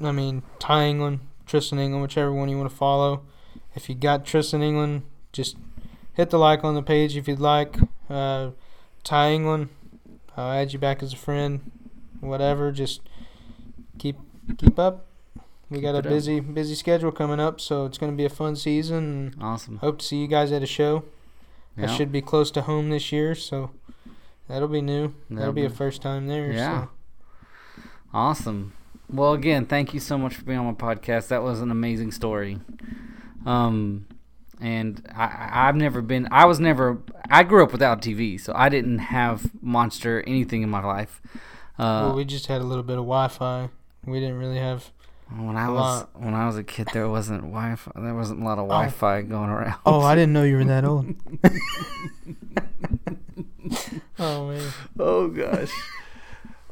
[0.03, 1.21] I mean Ty England,
[1.51, 3.23] Tristan England, whichever one you want to follow.
[3.75, 5.57] If you got Tristan England, just
[6.15, 7.77] hit the like on the page if you'd like.
[8.09, 8.51] Uh,
[9.03, 9.69] Ty England,
[10.37, 11.73] I'll add you back as a friend.
[12.21, 13.01] Whatever, just
[13.99, 14.17] keep
[14.59, 15.07] keep up.
[15.69, 16.13] We got a it up.
[16.13, 19.35] busy busy schedule coming up, so it's going to be a fun season.
[19.41, 19.79] Awesome.
[19.79, 21.03] hope to see you guys at a show.
[21.77, 23.71] I should be close to home this year, so
[24.49, 25.15] that'll be new.
[25.29, 26.53] That'll, That'll be a first time there.
[26.53, 26.85] Yeah.
[26.85, 26.89] So.
[28.13, 28.75] Awesome.
[29.13, 31.29] Well, again, thank you so much for being on my podcast.
[31.29, 32.59] That was an amazing story.
[33.45, 34.07] Um,
[34.61, 36.29] and I, I've never been.
[36.31, 37.03] I was never.
[37.31, 41.21] I grew up without TV, so I didn't have Monster anything in my life.
[41.79, 43.71] Uh, well, we just had a little bit of Wi-Fi.
[44.05, 44.91] We didn't really have.
[45.35, 46.11] when I was lot.
[46.21, 47.93] when I was a kid, there wasn't Wi-Fi.
[47.97, 48.69] There wasn't a lot of Oh.
[48.69, 49.81] Wi-Fi going around.
[49.87, 51.07] Oh, I didn't know you were that old.
[54.19, 54.73] oh man.
[54.99, 55.71] Oh gosh.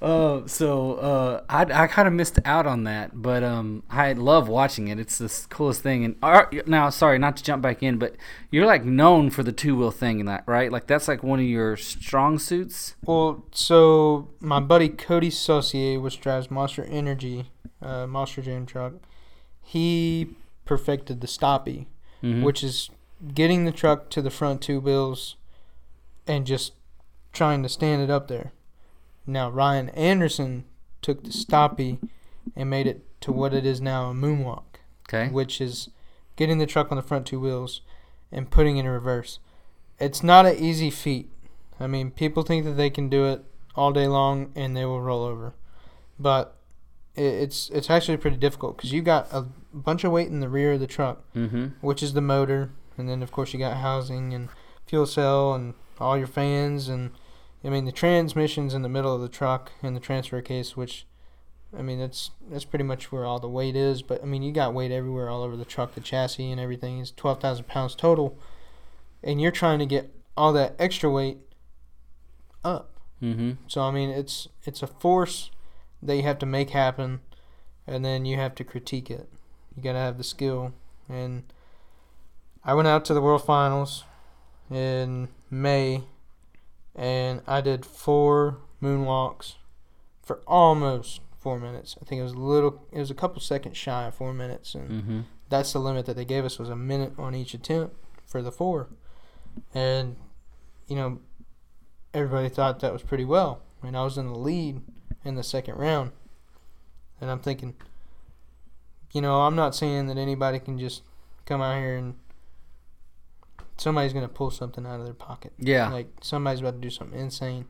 [0.00, 4.48] Uh, so uh, I I kind of missed out on that, but um, I love
[4.48, 4.98] watching it.
[5.00, 6.04] It's the coolest thing.
[6.04, 8.14] And are, now, sorry, not to jump back in, but
[8.50, 10.70] you're like known for the two wheel thing, and that right?
[10.70, 12.94] Like that's like one of your strong suits.
[13.04, 17.50] Well, so my buddy Coty Saucier, which drives Monster Energy,
[17.82, 18.92] uh, Monster Jam truck,
[19.62, 21.86] he perfected the stoppie,
[22.22, 22.42] Mhm.
[22.44, 22.88] which is
[23.34, 25.34] getting the truck to the front two wheels
[26.26, 26.72] and just
[27.32, 28.52] trying to stand it up there.
[29.28, 30.64] Now Ryan Anderson
[31.02, 31.98] took the stoppie
[32.56, 34.64] and made it to what it is now a moonwalk.
[35.08, 35.28] okay.
[35.28, 35.88] which is
[36.36, 37.82] getting the truck on the front two wheels
[38.32, 39.38] and putting it in reverse.
[39.98, 41.30] It's not an easy feat.
[41.80, 45.00] I mean, people think that they can do it all day long and they will
[45.00, 45.54] roll over.
[46.18, 46.56] But
[47.14, 49.42] it's it's actually pretty difficult because you got a
[49.74, 51.66] bunch of weight in the rear of the truck, Mm-hmm.
[51.80, 54.48] which is the motor, and then of course you got housing and
[54.86, 57.10] fuel cell and all your fans and
[57.64, 61.06] I mean the transmission's in the middle of the truck and the transfer case, which
[61.76, 64.02] I mean that's that's pretty much where all the weight is.
[64.02, 67.00] But I mean you got weight everywhere, all over the truck, the chassis and everything
[67.00, 68.38] It's twelve thousand pounds total,
[69.22, 71.38] and you're trying to get all that extra weight
[72.64, 72.94] up.
[73.22, 73.52] Mm-hmm.
[73.66, 75.50] So I mean, it's it's a force
[76.02, 77.20] that you have to make happen,
[77.86, 79.28] and then you have to critique it.
[79.76, 80.72] You gotta have the skill.
[81.08, 81.44] And
[82.64, 84.04] I went out to the World Finals
[84.70, 86.02] in May,
[86.98, 89.54] and I did four moonwalks
[90.22, 91.96] for almost four minutes.
[92.02, 92.86] I think it was a little.
[92.92, 95.20] It was a couple seconds shy of four minutes, and Mm-hmm.
[95.48, 97.94] that's the limit that they gave us was a minute on each attempt
[98.26, 98.88] for the four
[99.74, 100.16] and
[100.86, 101.18] you know
[102.12, 104.82] everybody thought that was pretty well and i was in the lead
[105.24, 106.12] in the second round
[107.20, 107.74] and i'm thinking
[109.12, 111.02] you know i'm not saying that anybody can just
[111.46, 112.14] come out here and
[113.78, 115.88] somebody's going to pull something out of their pocket Yeah.
[115.88, 117.66] like somebody's about to do something insane.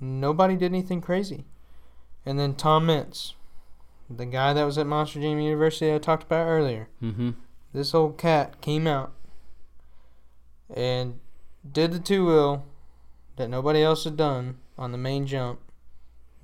[0.00, 1.44] Nobody did anything crazy.
[2.24, 3.34] And then Tom Meents,
[4.08, 7.30] the guy that was at Monster Jam University I talked about earlier, mm-hmm.
[7.72, 9.12] this old cat came out
[10.74, 11.18] and
[11.70, 12.66] did the two wheel
[13.36, 15.60] that nobody else had done on the main jump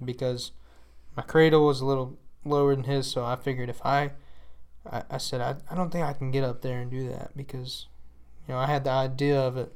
[0.04, 0.52] because
[1.16, 4.12] my cradle was a little lower than his, so I figured if I
[4.90, 7.36] I, I said I, I don't think I can get up there and do that
[7.36, 7.86] because
[8.46, 9.72] you know I had the idea of it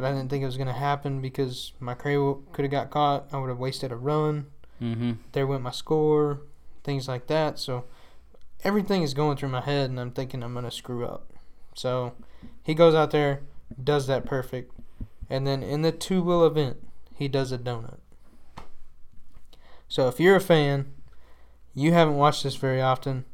[0.00, 3.28] but I didn't think it was gonna happen because my cradle could have got caught.
[3.32, 4.46] I would have wasted a run.
[4.80, 5.12] Mm-hmm.
[5.32, 6.40] There went my score,
[6.82, 7.58] things like that.
[7.58, 7.84] So
[8.64, 11.30] everything is going through my head, and I'm thinking I'm gonna screw up.
[11.74, 12.14] So
[12.62, 13.42] he goes out there,
[13.82, 14.72] does that perfect,
[15.28, 16.78] and then in the two wheel event,
[17.14, 17.98] he does a donut.
[19.86, 20.92] So if you're a fan,
[21.74, 23.26] you haven't watched this very often,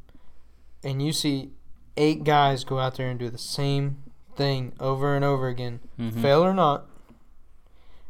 [0.83, 1.51] and you see
[1.95, 4.03] eight guys go out there and do the same
[4.37, 6.21] thing over and over again, Mm-hmm.
[6.21, 6.85] fail or not,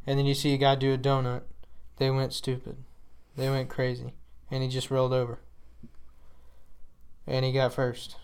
[0.06, 1.42] and then you see a guy do a donut,
[1.98, 2.78] they went stupid.
[3.36, 4.14] They went crazy.
[4.52, 5.40] And he just rolled over.
[7.26, 8.16] And he got first.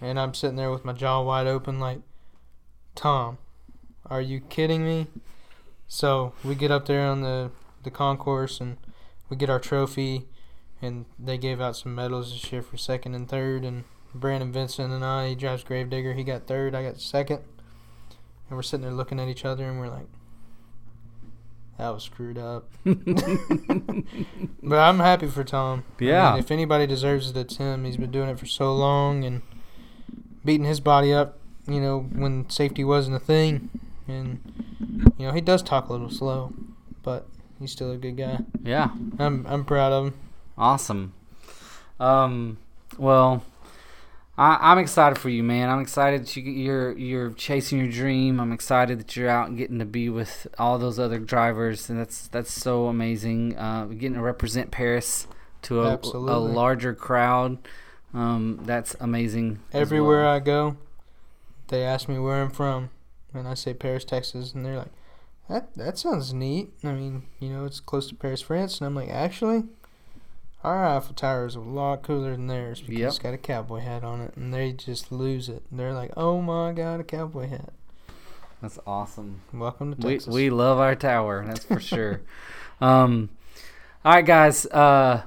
[0.00, 2.00] And I'm sitting there with my jaw wide open, like,
[2.94, 3.38] Tom,
[4.06, 5.06] are you kidding me?
[5.88, 7.50] So we get up there on the,
[7.84, 8.76] the concourse and
[9.30, 10.26] we get our trophy.
[10.82, 13.64] And they gave out some medals this year for second and third.
[13.64, 13.84] And
[14.20, 16.14] Brandon Vinson and I, he drives Gravedigger.
[16.14, 17.40] He got third, I got second.
[18.48, 20.06] And we're sitting there looking at each other and we're like,
[21.78, 22.70] that was screwed up.
[24.62, 25.84] But I'm happy for Tom.
[26.00, 26.30] I Yeah.
[26.32, 27.84] mean, if anybody deserves it, it's him.
[27.84, 29.42] He's been doing it for so long and
[30.44, 31.38] beating his body up,
[31.68, 33.70] you know, when safety wasn't a thing.
[34.08, 34.40] And,
[35.18, 36.52] you know, he does talk a little slow,
[37.02, 37.28] but
[37.60, 38.40] he's still a good guy.
[38.64, 38.90] yeah.
[39.18, 40.14] I'm, I'm proud of him.
[40.58, 41.12] Awesome.
[42.00, 42.58] Um,
[42.98, 43.44] well,
[44.38, 45.70] I, I'm excited for you, man.
[45.70, 48.38] I'm excited that you, you're you're chasing your dream.
[48.38, 51.98] I'm excited that you're out and getting to be with all those other drivers, and
[51.98, 53.56] that's that's so amazing.
[53.56, 55.26] Uh, getting to represent Paris
[55.62, 57.58] to a, a larger crowd.
[58.14, 59.60] Um, that's amazing.
[59.72, 60.34] Everywhere well.
[60.34, 60.76] I go,
[61.68, 62.90] they ask me where I'm from.
[63.34, 64.54] And I say Paris, Texas.
[64.54, 64.92] And they're like,
[65.48, 66.72] that, that sounds neat.
[66.82, 68.78] I mean, you know, it's close to Paris, France.
[68.78, 69.64] And I'm like, actually,
[70.66, 73.08] our Eiffel Tower is a lot cooler than theirs because Yep.
[73.08, 74.36] it's got a cowboy hat on it.
[74.36, 75.62] And they just lose it.
[75.70, 77.72] They're like, oh my God, a cowboy hat.
[78.60, 79.42] That's awesome.
[79.52, 80.34] Welcome to We, Texas.
[80.34, 82.20] we love our tower, that's for sure.
[82.78, 83.30] Um,
[84.04, 84.66] all right, guys.
[84.66, 85.22] Uh,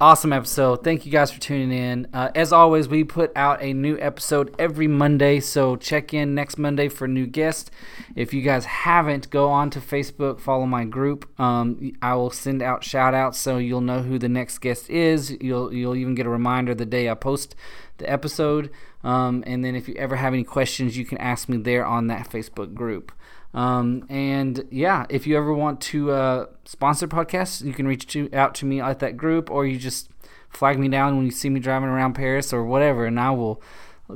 [0.00, 0.84] awesome episode.
[0.84, 2.08] Thank you guys for tuning in.
[2.12, 6.58] Uh, as always, we put out a new episode every Monday, so check in next
[6.58, 7.70] Monday for a new guest.
[8.14, 11.28] If you guys haven't, go on to Facebook, follow my group.
[11.40, 15.36] Um, I will send out shout outs so you'll know who the next guest is.
[15.40, 17.54] You'll you'll even get a reminder the day I post
[17.98, 18.70] the episode.
[19.04, 22.06] Um, and then if you ever have any questions, you can ask me there on
[22.06, 23.12] that Facebook group.
[23.54, 28.30] Um, and yeah, if you ever want to uh, sponsor podcasts, you can reach to,
[28.32, 30.08] out to me at that group, or you just
[30.48, 33.62] flag me down when you see me driving around Paris or whatever, and I will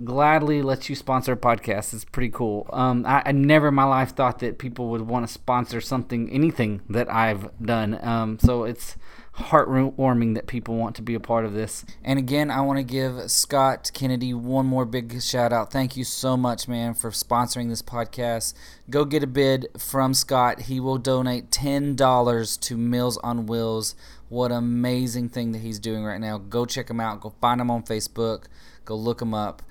[0.05, 1.95] gladly let you sponsor a podcast.
[1.95, 2.69] It's pretty cool.
[2.73, 6.31] Um, I, I never in my life thought that people would want to sponsor something,
[6.31, 7.99] anything that I've done.
[8.03, 8.97] Um, so it's
[9.37, 11.85] heartwarming that people want to be a part of this.
[12.03, 15.71] And again, I want to give Scott Kennedy one more big shout out.
[15.71, 18.55] Thank you so much, man, for sponsoring this podcast.
[18.89, 20.63] Go get a bid from Scott.
[20.63, 23.95] He will donate $10 to Meals on Wheels.
[24.29, 26.39] What amazing thing that he's doing right now.
[26.39, 27.21] Go check him out.
[27.21, 28.45] Go find him on Facebook.
[28.85, 29.63] Go look him up.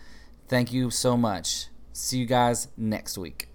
[0.48, 1.68] Thank you so much.
[1.92, 3.55] See you guys next week.